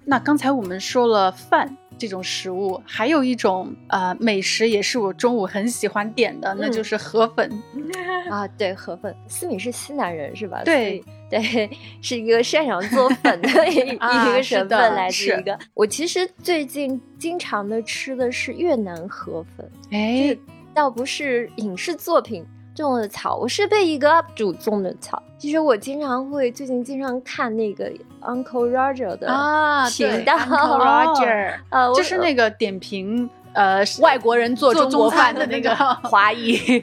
[0.04, 7.50] 那刚才我们说了饭这种食物，还有一种呃美食，也是我中午很喜欢点的，那嗯就是河粉。
[8.30, 10.62] 啊，对，河粉，思敏是西南人是吧？
[10.64, 11.68] 对，对，
[12.00, 15.58] 是一个擅长做粉的 一、啊一个省份，来自是一个。
[15.74, 20.36] 我其实最近经常的吃的是越南河粉，哎，
[20.72, 22.44] 倒不是影视作品
[22.82, 25.22] 种的草，我是被一个 UP 主种的草。
[25.38, 27.90] 其实我经常会最近经常看那个
[28.22, 31.54] Uncle Roger 的啊频道，Uncle Roger
[31.94, 36.82] 就是那个点评呃外国人做做中国饭的那个华裔，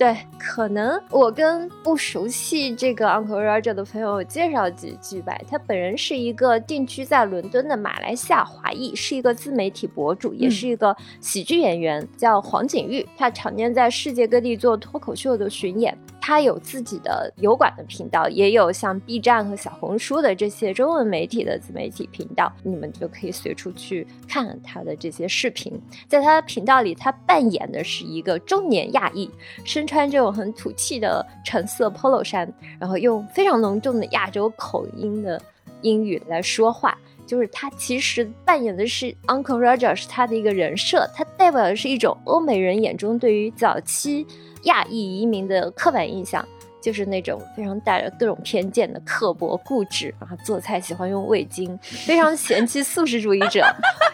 [0.00, 5.38] 对，可能我跟不熟悉这个 Uncle Roger 的朋友介绍几句吧。
[5.46, 13.06] 他本人是一个定居在伦敦的马来西亚华裔，是一个自媒体博主，也嗯是一个喜剧演员，叫黄景玉。
[13.14, 15.94] 他常年在世界各地做脱口秀的巡演。
[16.20, 25.80] 他有自己的油管的频道，也有像 B 站和小红书的这些中文媒体的自媒体频道，你们就可以随处去看他的这些视频。
[26.06, 29.30] 在他的频道里，他扮演的是一个中年亚裔，
[29.64, 35.40] 身穿这种很土气的橙色 polo 衫，然后用非常浓重的亚洲口音的
[35.82, 36.96] 英语来说话。
[37.30, 44.26] 就是他其实扮演的是 Uncle Roger，是他的一个人设，他代表的是一种欧美人眼中对于早期
[44.64, 46.44] 亚裔移民的刻板印象。
[46.80, 53.60] 就是那种非常带着各种偏见的刻薄固执，然后做菜喜欢用味精，非常嫌弃素食主义者，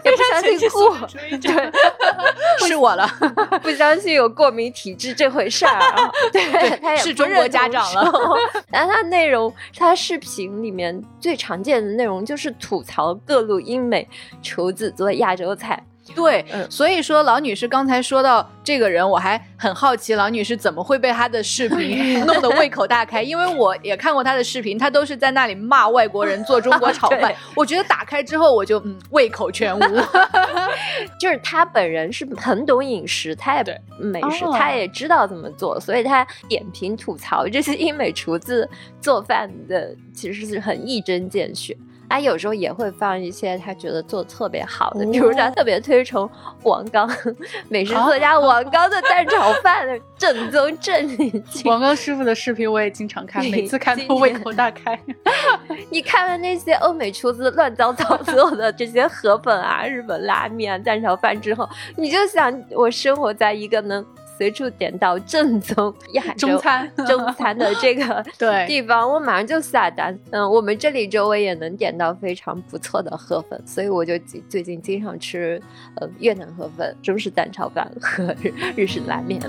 [0.05, 0.99] 也不相信过，
[1.41, 1.73] 对，
[2.67, 3.09] 是我了，
[3.63, 8.37] 不相信有过敏体质这回事儿，啊 对他也是中国家长了。
[8.69, 14.09] 然后他内容，他视频里面最常见的内容就是吐槽各路英美
[14.43, 15.83] 厨子做亚洲菜。
[16.14, 29.81] 对，嗯所以说老女士刚才说到这个人，我还很好奇老女士怎么会被她的视频 弄得胃口大开，因为我也看过她的视频，她都是在那里骂外国人做中国炒 饭，我觉得打开之后我就嗯胃口全无。
[31.19, 38.69] 就是他本人是很懂饮食，他也对美食，哦他也知道怎么做，所以他点评吐槽这些英美厨子
[39.01, 41.77] 做饭的，其实是很一针见血。
[42.09, 46.29] 他有时候也会放一些他觉得做的特别好的，比如他特别推崇
[46.62, 47.11] 王刚
[47.69, 51.42] 美食作家王刚的蛋炒饭的正宗正经。
[51.66, 54.99] 王刚师傅的视频我也经常看，每次看都胃口大开。
[55.90, 64.05] 你看完那些欧美厨子乱糟糟做的这些河粉啊、日本拉面啊、蛋炒饭之后，你就想，我生活在一个能
[64.37, 70.18] 随处点到正宗亚洲中餐 中餐的这个对地方，我马上就下单。
[70.31, 75.61] 嗯，我们这里周围也能点到非常不错的河粉，所以我就最最近经常吃
[75.96, 79.40] 呃越南河粉、中式蛋炒饭和日日式拉面。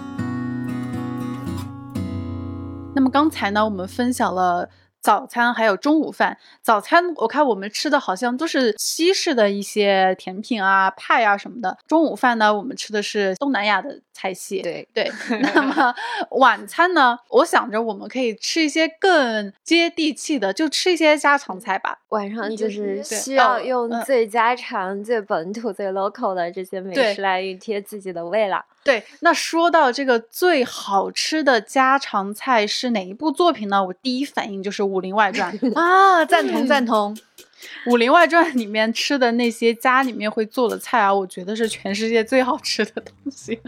[2.96, 4.70] 那么刚才呢，我们分享了。
[5.08, 11.78] 早餐还有中午饭，早餐我看我们吃的好像都是西式的一些甜品啊、派啊什么的。
[11.88, 14.62] 中午饭呢，我们吃的是东南亚的菜系。
[14.62, 15.10] 对对，
[15.54, 15.96] 那么
[16.32, 22.00] 晚餐呢，我想着我们可以吃一些更接地气的，就吃一些家常菜吧。
[22.10, 28.64] 晚上就是需要用最家常、最本土、最 local 的这些美食来熨贴自己的胃了。
[28.84, 33.84] 对，那说到这个最好吃的家常菜是哪一部作品呢？
[33.84, 37.14] 我第一反应就是《武林外传》 啊，赞同赞同。
[37.92, 43.60] 《武林外传》里面吃的那些家里面会做的菜啊，我觉得是全世界最好吃的东西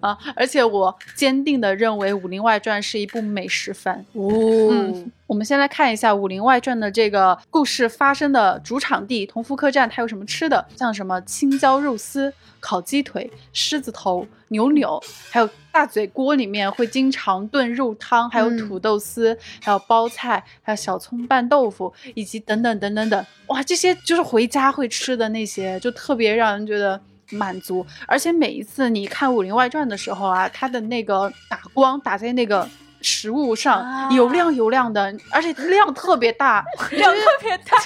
[0.00, 0.16] 啊！
[0.34, 4.04] 而且我坚定的认为《武林外传》是一部美食番。
[4.14, 4.28] 哦
[4.72, 10.66] 嗯，我们先来看一下《武林外传》的这个故事发生的主场地同福客栈，它有什么吃的？
[10.76, 23.26] 像什么青椒肉丝、烤鸡腿、狮子头、牛柳，还有大嘴锅里面会经常炖肉汤，还有嗯土豆丝，还有包菜，还有小葱拌豆腐，以及等等等等等。
[23.46, 27.00] 哇，这些就是回家会吃的那些，就特别让人觉得。
[27.30, 32.68] 满足，而且每一次你看《武林外传》的时候啊，它的那个打光打在那个
[33.04, 37.76] 食物上，啊油亮油亮的，而且量特别大， 量特别大，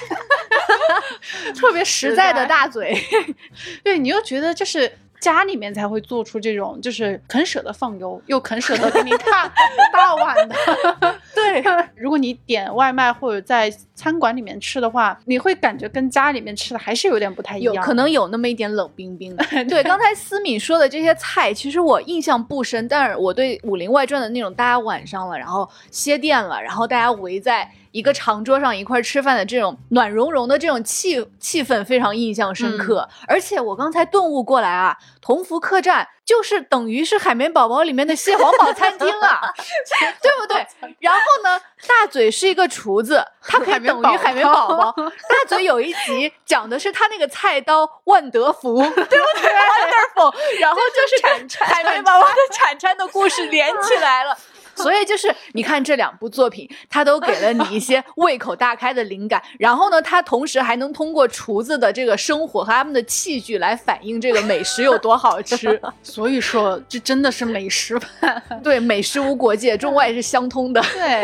[1.53, 2.59] 特别实在的大。
[2.59, 2.97] 大嘴。
[3.83, 9.51] 对，你又觉得就是家里面才会做出这种，就是肯舍得放油，又肯舍得给你大
[9.91, 10.55] 大碗的。
[11.35, 11.63] 对，
[11.95, 17.73] 如果你点外卖或者在餐馆里面吃的话，你会感觉跟家里面吃的还是有点不太一样。
[17.73, 19.45] 有可能有那么一点冷冰冰的。
[19.65, 33.07] 对，刚才思敏说的这些菜，其实我印象不深，但是我对《武林外传》的那种大家晚上了，然后歇店了，然后大家围在一个长桌上一块儿吃饭的这种暖融融的这种气气氛非常印象深刻。
[33.27, 39.41] 而且我刚才顿悟过来啊，同福客栈就是等于是海绵宝宝里面的蟹黄堡餐厅啊，
[40.21, 40.67] 对不对？
[40.99, 44.93] 然后呢，大嘴是一个厨子，他可以等于海绵宝宝。
[44.95, 49.49] 大嘴有一集讲的是他那个菜刀万德福，对不对？
[49.79, 54.37] Wonderful，然后就是海绵宝宝的铲铲的故事连起来了。
[54.83, 65.79] 所以就是你看这两部作品，它都给了你一些胃口大开的灵感，然后呢，它同时还能通过厨子的这个生活和他们的器具来反映这个美食有多好吃。
[66.01, 68.41] 所以说这真的是美食番。
[68.63, 70.81] 对，美食无国界，中外是相通的。
[70.93, 71.21] 对，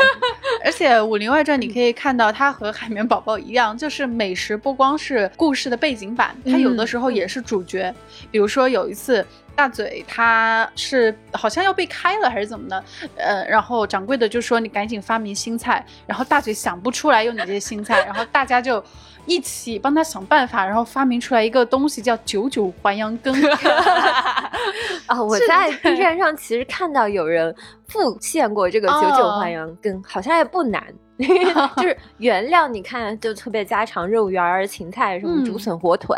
[0.63, 7.93] 而且《武林外传》你可以看到，它和海绵宝宝一样，就是美食不光是故事的背景板，它有的时候也是主角。
[8.31, 9.25] 比如说有一次。
[9.55, 12.83] 大嘴他是好像要被开了还是怎么的，
[13.15, 18.83] 呃，然后掌柜的就说你赶紧发明新菜，然后大嘴想不出来用哪些新菜，然后大家就
[19.25, 23.33] 一起帮他想办法，然后发明出来一个东西叫九九还阳羹。
[25.07, 27.55] 啊，我在 B 站上其实看到有人
[27.87, 30.83] 复现过这个九九还阳羹，好像也不难。
[31.77, 36.13] 就是原料，你看就特别家常，肉圆儿、芹菜什么竹笋、火腿，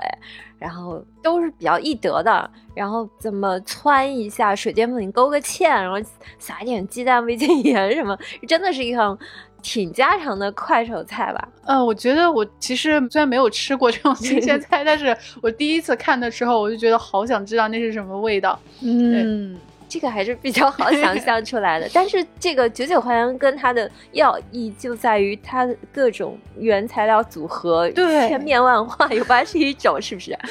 [0.58, 2.50] 然后都是比较易得的。
[2.74, 5.98] 然后怎么汆一下水淀粉，勾个芡，然后
[6.40, 9.16] 撒一点鸡蛋、味精、盐什么，真的是一项
[9.62, 11.48] 挺家常的快手菜吧。
[11.66, 18.60] 呃，我觉得我其实虽然没有吃过这种新鲜菜，但是我第一次看的时候，我就觉得好想知道那是什么味道。
[18.82, 19.56] 嗯。
[19.88, 30.38] 这个还是比较好想 象出来的，但是这个九九还原跟它的要义就在于它的各种原材料组合，对千变万化，有八十一种，是不是？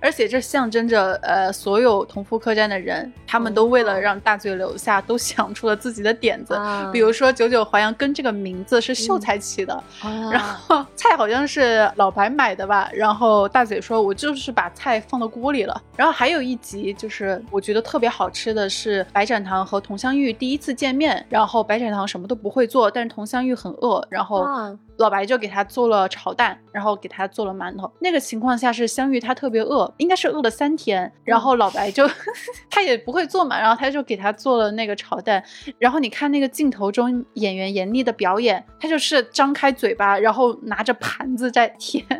[0.00, 6.54] 而且这象征着，呃，所有同福客栈的人，他们都为了让大嘴留下，都想出了自己的点子。
[6.54, 27.90] 啊比如说“九九淮阳羹”这个名字是秀才起的，啊然后菜好像是老白买的吧，然后大嘴说：“我就是把菜放到锅里了。”然后还有一集就是我觉得特别好吃的是白展堂和佟湘玉第一次见面，然后白展堂什么都不会做，但是佟湘玉很饿，然后啊老白就给他做了炒蛋，然后给他做了馒头。
[28.00, 32.08] 那个情况下是湘玉她特别饿，应该是饿了三天，然后老白就
[32.70, 35.42] 他也不会做嘛，然后他就给他做了那个炒蛋。
[35.78, 42.04] 然后你看那个镜头中演员严厉的表演，他就是张开嘴巴，然后拿着盘子在舔。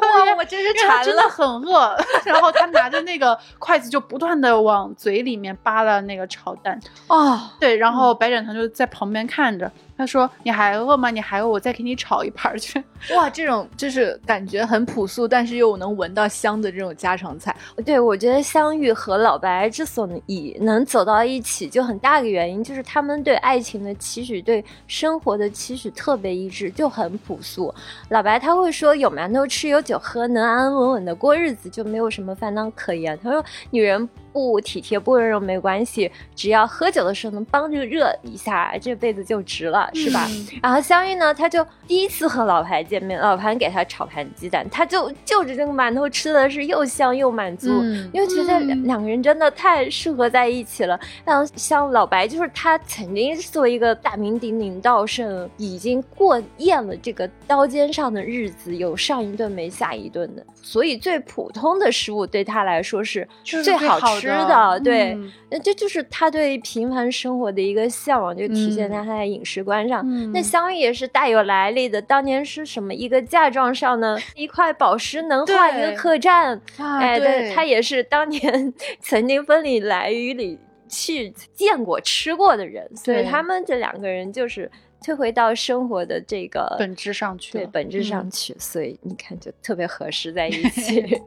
[0.00, 1.96] 哇，我真是馋了，真的很饿。
[2.24, 6.78] 然后他拿着那个筷子就不断的往嘴里面扒拉那个炒蛋。
[7.08, 9.70] 哦，对，然后白展堂就在旁边看着。
[9.96, 11.10] 他说：“你还饿吗？
[11.10, 12.82] 你还饿，我再给你炒一盘去。
[13.14, 17.54] ”哇，这种就是感觉很朴素，但是又能闻到香的这种家常菜。
[17.84, 27.72] 对，我觉得香玉和老白之所以能走到一起，就很大个原因就是他们对爱情的期许，对生活的期许特别一致，就很朴素。
[28.08, 40.28] 老白他会说：“有馒头吃，有酒喝，能安安稳稳的过日子，就没有什么烦恼可言。”他说：“女人。”不体贴不温柔没关系，只要喝酒的时候能帮着热一下，这辈子就值了，是吧？
[40.60, 47.68] 然后相遇呢，他就第一次和老潘见面，老潘给他炒盘鸡蛋，他就就着这个馒头吃的是又香又满足，
[48.12, 50.98] 因为觉得两两个人真的太适合在一起了。
[51.24, 64.22] 然后像老白，就是他曾经作为一个大名鼎鼎道圣，已经过厌了这个刀尖上的日子，有上一顿没下一顿的，所以最普通的食物对他来说是最好吃。
[64.22, 65.16] 吃的对，
[65.50, 70.02] 那这就是他对平凡生活的一个向往，就体现在他的饮食观上。
[70.32, 74.18] 那香玉也是大有来历的，当年是什么一个嫁妆上呢？
[74.34, 80.58] 一块宝石能换一个客栈，哎，对，他也是当年 曾经风里来雨里
[80.88, 84.70] 去见过吃过的人，所以他们这两个人就是
[85.04, 91.20] 退回到生活的这个本质上去，对，本质上去，所以你看就特别合适在一 起。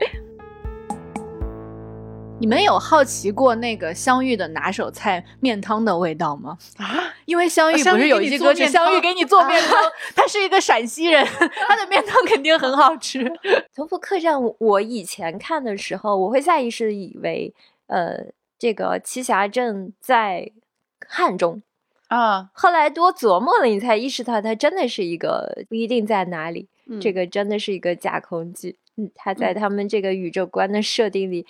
[2.40, 6.58] 你们有好奇过那个香玉的拿手菜面汤的味道吗？
[6.78, 9.76] 啊，因为香玉不是有一句歌是香玉给你做面汤，
[10.16, 13.32] 他是一个陕西人，他的面汤肯定很好吃。
[13.76, 17.54] 同福客栈，我以前看的时候，我会下意识以为，
[17.88, 18.26] 呃，
[18.60, 20.52] 这个栖霞镇在
[21.08, 21.64] 汉中
[22.08, 22.50] 啊。
[22.54, 26.68] 后来多琢磨了，你才意识到它真的是一个不一定在哪里，
[27.00, 28.78] 这个真的是一个架空剧。
[29.00, 31.46] 嗯，他在他们这个宇宙观的设定里。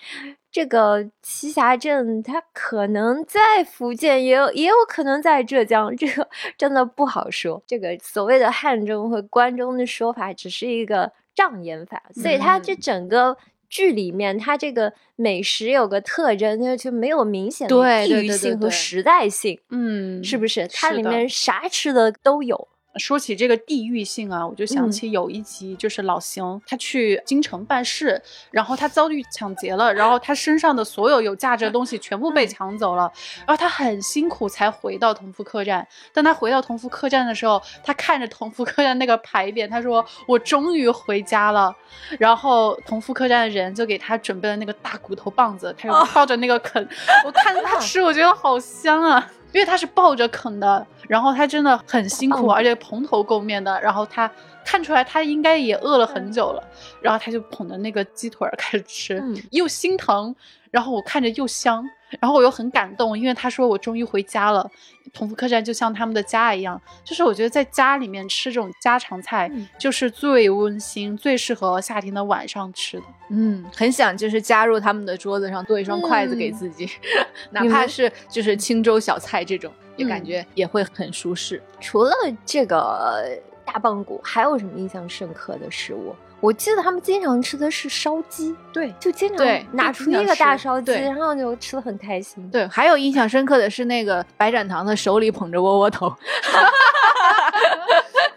[0.49, 6.27] 这个栖霞镇，它可能在福建，也有也有可能在浙江，这个
[6.57, 7.61] 真的不好说。
[7.67, 13.37] 这个所谓的汉中和关中的说法，只是一个障眼法，所以它这整个
[13.69, 20.67] 剧里面，它这个美食有个特征，就就没有明显的地域性和时代性，嗯，是不是？
[20.67, 22.67] 它里面啥吃的都有。
[22.97, 28.21] 说起这个地域性啊，我就想起有一集，就是老邢他去京城办事，
[28.51, 33.11] 然后他遭遇抢劫了，然后他身上的所有有价值的东西全部被抢走了，
[33.45, 35.87] 然后他很辛苦才回到同福客栈。
[36.13, 41.75] 当他回到同福客栈的时候，他看着同福客栈那个牌匾，他说：“我终于回家了。”
[42.19, 46.87] 然后同福客栈的人就给他准备了那个大骨头棒子，他就抱着那个啃。
[47.25, 49.31] 我看着他 吃，我觉得好香啊。
[49.53, 54.29] 因为他是抱着啃的，然后他真的很辛苦，而且蓬头垢面的，然后他
[54.65, 56.63] 看出来他应该也饿了很久了，
[57.01, 60.35] 然后他就捧着那个鸡腿开始吃，又心疼，
[60.69, 61.87] 然后我看着又香。
[62.19, 64.69] 然后我又很感动，因为他说我终于回家了，
[65.13, 66.81] 同福客栈就像他们的家一样。
[67.03, 73.03] 就是我觉得在家里面吃这种家常菜，就是最温馨、最适合夏天的晚上吃的。
[73.29, 76.89] 嗯，很想就是加入他们的桌子上多一双筷子给自己，
[77.51, 81.61] 哪怕是就是清粥小菜这种，也感觉也会很舒适。
[81.81, 82.13] 除了
[82.45, 86.15] 这个大棒骨，还有什么印象深刻的食物？
[86.39, 92.47] 我记得他们经常吃的是烧鸡，对，就经常拿出一个大烧鸡，然后就吃的很开心。
[92.51, 96.07] 对，还有印象深刻的是那个白展堂的手里捧着窝窝头。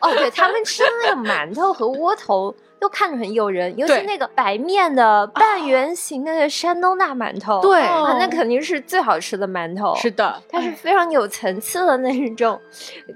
[0.01, 2.55] 哦，对他们吃的那个馒头和窝头。
[2.81, 7.83] 都看着很诱人，尤其那个白面的半圆形的山东大馒头，对，
[8.18, 9.95] 那肯定是最好吃的馒头。
[9.97, 12.59] 是的，它是非常有层次的那种，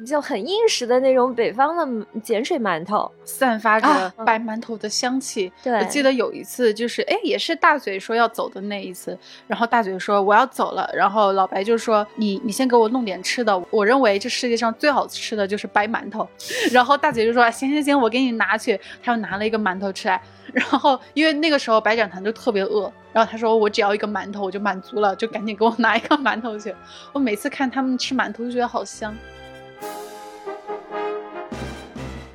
[0.07, 5.51] 就很硬实的那种北方的碱水馒头，散发着白馒头的香气。
[5.63, 16.29] 对，我记得有一次就是，哎，也是大嘴说要走的那一次，然后大嘴说我要走了，然后老白就说你你先给我弄点吃的，我认为这世界上最好吃的就是白馒头，
[16.71, 19.54] 然后大嘴就说行行行，我给你拿去，他又拿了一个。
[19.57, 20.21] 个馒头吃来，
[20.53, 26.75] 然后因为那个时候白展堂就特别饿，然后他说我只要一个馒头我就满足了，就赶紧给我拿一个馒头去。
[27.13, 29.15] 我每次看他们吃馒头就觉得好香。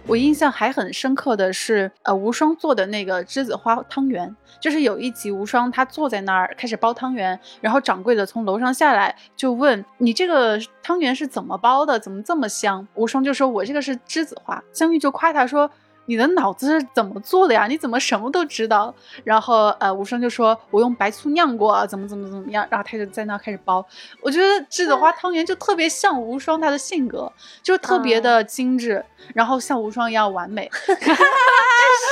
[0.08, 12.88] 我印象还很深刻的是，呃，无双做的那个栀子花汤圆，就是有一集无双他坐在那儿开始包汤圆，然后掌柜的从楼上下来就问你这个汤圆是怎么包的，怎么这么香？
[12.96, 15.70] 无双就说我这个是栀子花，香玉就夸他说。
[16.10, 17.68] 你的脑子是怎么做的呀？
[17.68, 18.92] 你怎么什么都知道？
[19.24, 23.86] 然后呃，无双就说：“我用白醋酿过，怎么怎么怎么样。”然后他就在那开始包。
[24.20, 27.32] 我觉得栀子花汤圆就特别像无双他的性格，
[27.62, 29.06] 就特别的精致，
[29.36, 30.68] 然后像无双一样完美。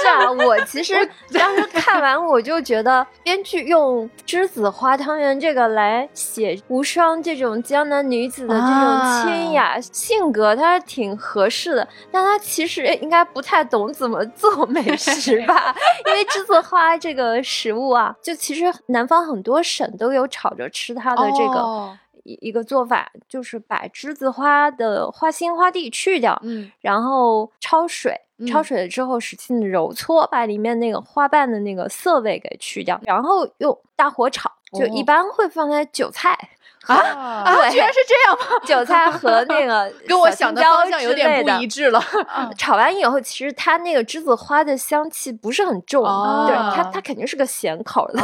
[0.02, 0.94] 是啊，我其实
[1.34, 11.88] 当时看完我就觉得，编剧用栀子花汤圆这个来写无双这种江南女子的这种清雅性格，它是挺合适的。
[12.12, 13.87] 但他其实应该不太懂。
[13.92, 15.76] 怎么做美食吧？
[16.08, 36.38] 因为栀子花这个食物啊，就其实南方很多省都有炒着吃它的这个一一个做法，就是把栀子花的花心花蒂去掉，嗯，然后焯水，焯水了之后使劲揉搓，把里面那个花瓣的那个涩味给去掉，然后用大火炒，就一般会放在韭菜。
[36.88, 36.96] 啊
[37.46, 37.70] 啊！
[37.70, 38.58] 居然是这样吗？
[38.66, 42.02] 韭菜和那个 跟我想的方向有点不一致了。
[42.58, 46.04] 炒完以后，其实它那个栀子花的香气不是很重，
[46.48, 48.20] 对它它肯定是个咸口的。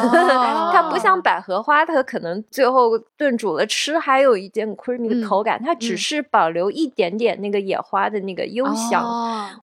[0.71, 9.03] 它不像百合花，它可能最后炖煮了吃还有一点 creamy 的口感，它只是保留一点点那个野花的那个幽香。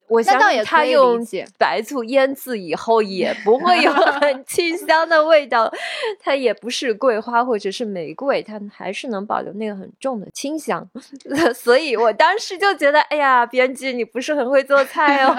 [0.08, 1.18] 我相信它用
[1.58, 5.72] 白醋腌制以后也不会有很清香的味道。
[6.22, 8.89] 它也不是桂花或者是玫瑰，它还。
[8.90, 10.84] 还是能保留那个很重的清香，
[11.54, 15.32] 所以我当时就觉得，哎呀，编辑你不是很会做菜哦。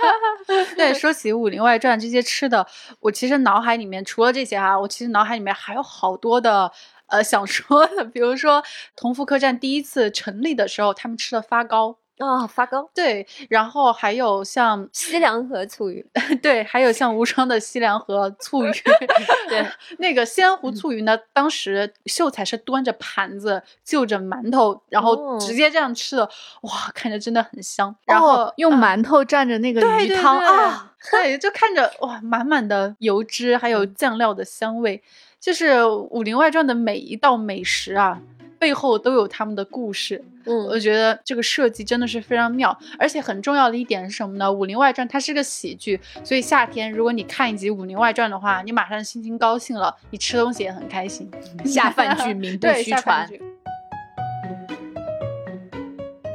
[0.74, 2.66] 对，说起《武林外传》这些吃的，
[3.00, 6.72] 我其实脑海里面除了这些哈，我其实脑海里面还有好多的
[7.08, 8.62] 呃想说的， 比如说
[8.96, 11.98] 同福客栈第一次成立的时候，他们吃的发糕。
[12.18, 12.88] 啊，发糕。
[12.94, 16.04] 对，然后还有像西凉河醋鱼，
[16.42, 18.72] 对，还有像无双的西凉河醋鱼，
[19.48, 19.66] 对，
[19.98, 26.24] 那个西湖醋鱼呢，当时秀才是端着盘子就着馒头，然后直接这样吃的，
[26.62, 27.94] 哇，看着真的很香。
[28.04, 35.02] 然后用馒头蘸着那个鱼汤啊，对，就看着哇，满满的油脂，还有酱料的香味，
[35.38, 38.20] 就是《武林外传》的每一道美食啊。
[38.66, 44.46] 背后都有他们的故事，嗯，我觉得这个设计真的是非常妙，而且很重要的一点是什么呢？
[44.50, 51.30] 《武林外传》它是个喜剧，所以夏天如果你看一集《武林外传》的话，你马上心情高兴了，你吃东西也很开心，
[51.64, 53.30] 下饭剧 名不虚传。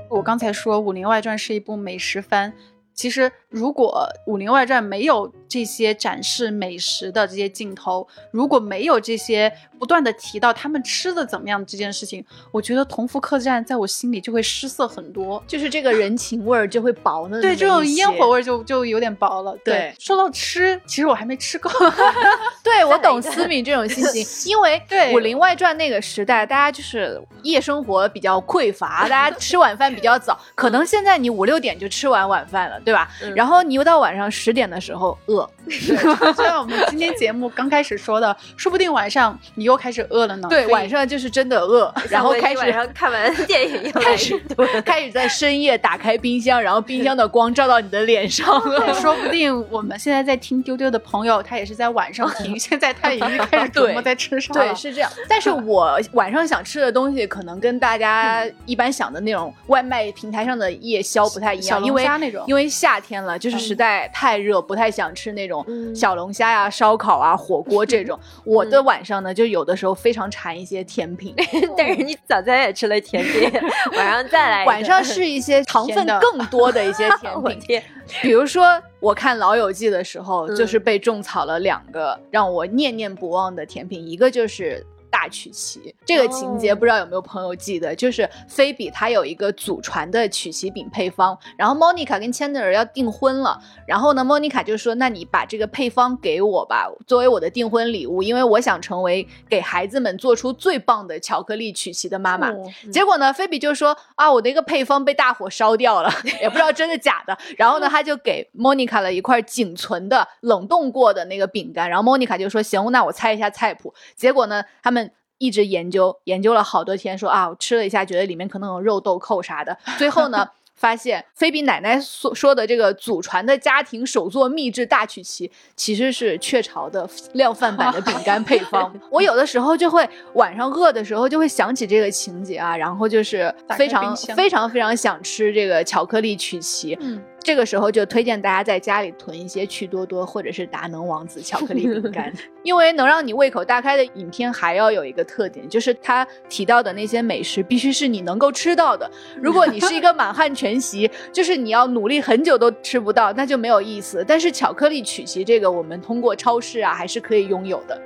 [0.09, 2.53] 我刚才说《武林外传》是一部美食番。
[2.93, 17.39] 其实，如果《武林外传》没有这些展示美食的这些镜头，如果没有这些不断的提到他们吃的怎么样这件事情，我觉得同福客栈在我心里就会失色很多，就是这个人情味儿就会薄了。
[17.41, 19.57] 对，这种烟火味就就有点薄了。
[19.65, 21.69] 对，说到吃，其实我还没吃够。
[22.63, 24.81] 对，我懂思敏这种心情， 因为
[25.13, 32.79] 《武林外传》那个时代，大家就是夜生活比较匮乏，大家吃晚饭比较早，可能现在你五六点就吃完晚饭了。
[32.83, 33.09] 对吧？
[33.35, 40.47] 然后你又到晚上十点的时候饿， 就像我们今天节目刚开始说的，说不定晚上你又开始饿了呢。
[40.49, 44.37] 对，晚上就是真的饿，然后开始看完 电影又开始
[44.83, 48.61] 开始在深夜打开冰箱，然后冰箱的光照到你的脸上。
[48.95, 54.65] 说不定我们现在在听丢丢的朋友，他也是在晚上听， 现在他已经开始琢磨在吃啥了。
[54.65, 55.09] 对，是这样。
[55.29, 62.67] 但是我晚上想吃的东西，可能跟大家一般想的那种外卖平台上的夜宵不太一样，因为那种因为。
[62.71, 65.65] 夏天了，就是实在太热，不太想吃那种
[65.95, 68.19] 小龙虾呀、烧烤啊、火锅这种。
[68.45, 71.33] 我的晚上呢，就有的时候非常馋一些甜品，
[71.77, 73.51] 但是你早餐也吃了甜品，
[73.97, 77.81] 晚上再来， 晚上是一些糖分更多的一些甜品，
[78.21, 84.85] 比如说我看《老友记》的时候，就是被种草了两个让我念念不忘的甜品，一个就是。
[85.11, 102.49] 大曲奇这个情节不知道有没有朋友记得，就是菲比她有一个祖传的曲奇饼配方，然后莫妮卡跟千德尔要订婚了，然后呢，莫妮卡就说：“那你把这个配方给我吧，作为我的订婚礼物，因为我想成为给孩子们做出最棒的巧克力曲奇的妈妈。”
[102.91, 106.09] 结果呢，菲比就说：“啊，我的一个配方被大火烧掉了，
[106.41, 115.00] 也不知道真的假的。”然后呢， 他就给莫妮卡了一块仅存的冷冻过的那个饼干，然后莫妮卡就说：“行，那我猜一下菜谱。”结果呢，他们。
[115.41, 119.75] 一直研究研究了好多天，说啊，我吃了一下，觉得里面可能有肉豆蔻啥的。
[119.97, 128.93] 最后呢， 发现菲比奶奶所说的这个祖传的家庭手作秘制大曲奇，其实是雀巢的 量贩版的饼干配方。
[129.09, 136.95] 我有的时候就会晚上饿的时候就会想起这个情节啊，然后就是非常非常非常想吃这个巧克力曲奇。
[137.43, 142.31] 这个时候就推荐大家在家里囤一些趣多多或者是达能王子巧克力饼干，
[142.63, 149.09] 因为能让你胃口大开的影片还要有一个特点，就是它提到的那些美食必须是你能够吃到的。
[149.41, 154.23] 如果你是一个满汉全席， 就是你要努力很久都吃不到，那就没有意思。
[154.27, 157.99] 但是巧克力曲奇这个，我们通过超市啊还是可以拥有的。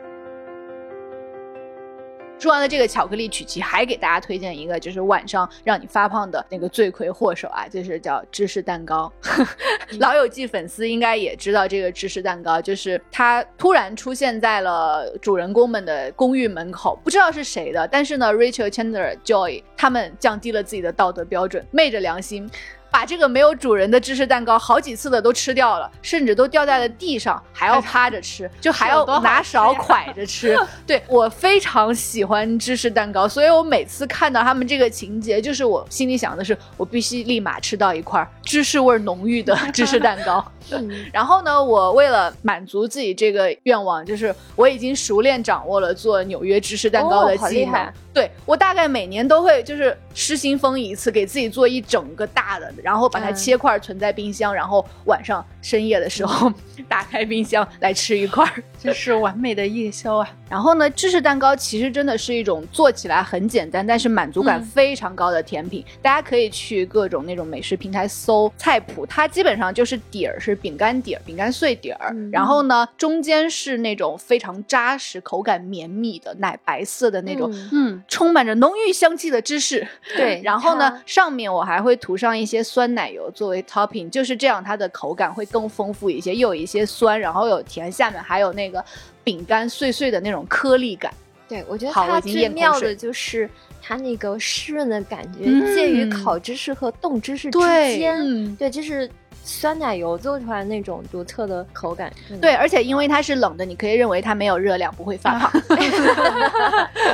[2.38, 9.12] 说完了这个巧克力曲奇，还给大家推荐一个，就是晚上让你发胖的那个罪魁祸首啊，就是叫芝士蛋糕。
[10.00, 22.50] 老友记粉丝应该也知道这个芝士蛋糕，就是它突然出现在了主人公们的公寓门口，不知道是谁的，但是呢，Rachel、Chandler、Joy 他们降低了自己的道德标准，昧着良心。
[22.96, 30.58] 把这个没有主人的芝士蛋糕好几次的都吃掉了，甚至都掉在了地上，还要趴着吃，就还要拿勺蒯着吃。
[30.88, 40.41] 对我非常喜欢芝士蛋糕，所以我每次看到他们这个情节，就是我心里想的是，我必须立马吃到一块芝士味浓郁的芝士蛋糕。
[41.12, 47.93] 然后呢，我为了满足自己这个愿望，就是我已经熟练掌握了做纽约芝士蛋糕的技能。
[48.16, 56.49] 对我大概每年都会就是失心疯一次，给自己做一整个大的，然后把它切块存在冰箱，然后晚上深夜的时候
[56.88, 58.49] 打开冰箱来吃一块，
[58.82, 60.30] 这是完美的夜宵啊！
[60.50, 65.84] 然后呢，芝士蛋糕其实真的是一种做起来很简单，但是满足感非常高的甜品。
[66.02, 78.04] 大家可以去各种那种美食平台搜菜谱，它基本上就是底儿是饼干底儿、饼干碎底儿，然后呢中间是那种非常扎实、口感绵密的奶白色的那种，嗯。
[78.08, 79.86] 充满着浓郁香气的芝士，
[80.16, 88.84] 对， 然后呢，上面我还会涂上一些酸奶油作为 topping，就是这样，它的口感会更丰富一些，又有一些酸，然后有甜，下面还有那个
[89.26, 91.13] 饼干碎碎的那种颗粒感。
[91.49, 93.49] 对，我觉得它最妙的就是
[93.82, 95.43] 它那个湿润的感觉，
[95.76, 97.59] 介于烤芝士和冻芝士之
[97.97, 99.11] 间，对，就是。
[99.47, 102.11] 酸奶油做出来那种独特的口感，
[102.41, 105.51] 对，而且因为它是冷的，你可以认为它没有热量，不会发胖。
[105.69, 105.78] 而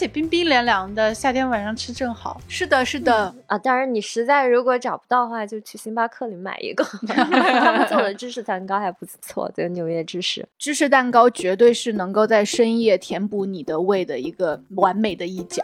[0.00, 2.40] 且冰冰凉凉的，夏天晚上吃正好。
[2.48, 3.58] 是的，是的啊。
[3.58, 6.82] 当然，你实在如果找不到的话，就去星巴克里买一个。
[7.06, 15.62] 他们做的芝士蛋糕还不错，这个纽约芝士芝士蛋糕绝对是能够在深夜填补你的胃的一个完美的一角。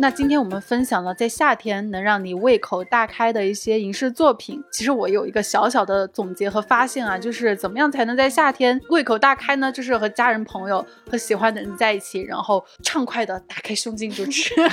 [0.00, 4.62] 那今天我们分享了在夏天能让你胃口大开的一些影视作品。
[4.70, 9.72] 其实我有一个小小的总结和发现啊，就是怎么样才能在夏天胃口大开呢？
[9.72, 14.54] 就是和家人、朋友和喜欢的人在一起，然后畅快的打开胸襟就吃。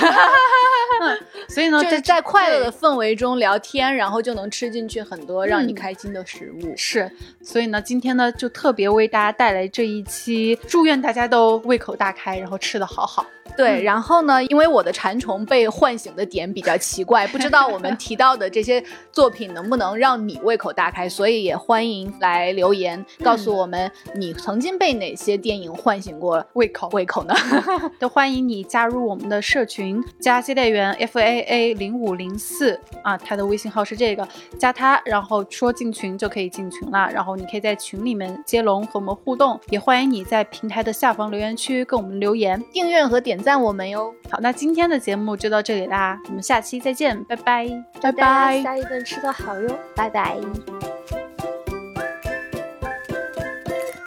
[1.01, 1.19] 嗯
[1.49, 6.73] 所以呢，在在快乐的氛围中聊天，然后就能吃进去很多让你开心的食物。
[6.77, 7.11] 是，
[7.41, 13.25] 所以呢，今天呢就特别为大家带来这一期，祝愿大家都胃口大开，然后吃的好好。
[13.57, 14.43] 对，然后呢？
[14.45, 27.33] 因为我的馋虫被唤醒的点比较奇怪，不知道我们提到的这些作品能不能让你胃口大开，所以也欢迎来留言告诉我们你曾经被哪些电影唤醒过胃口胃口呢？
[27.97, 34.27] 都欢迎你加入我们的社群，加接待员 F A A 零五零四啊，他的微信号是这个，
[34.59, 43.45] 加他，然后说进群就可以进群了，然后你可以在群里面接龙和我们互动，也欢迎你在平台的下方留言区跟我们留言订阅和点。
[43.45, 44.13] 赞我们哟！
[44.31, 47.67] 好，那今天的节目就到这里啦，我们下期再见，拜拜，
[48.01, 50.37] 拜拜，下一顿吃的好哟，拜拜。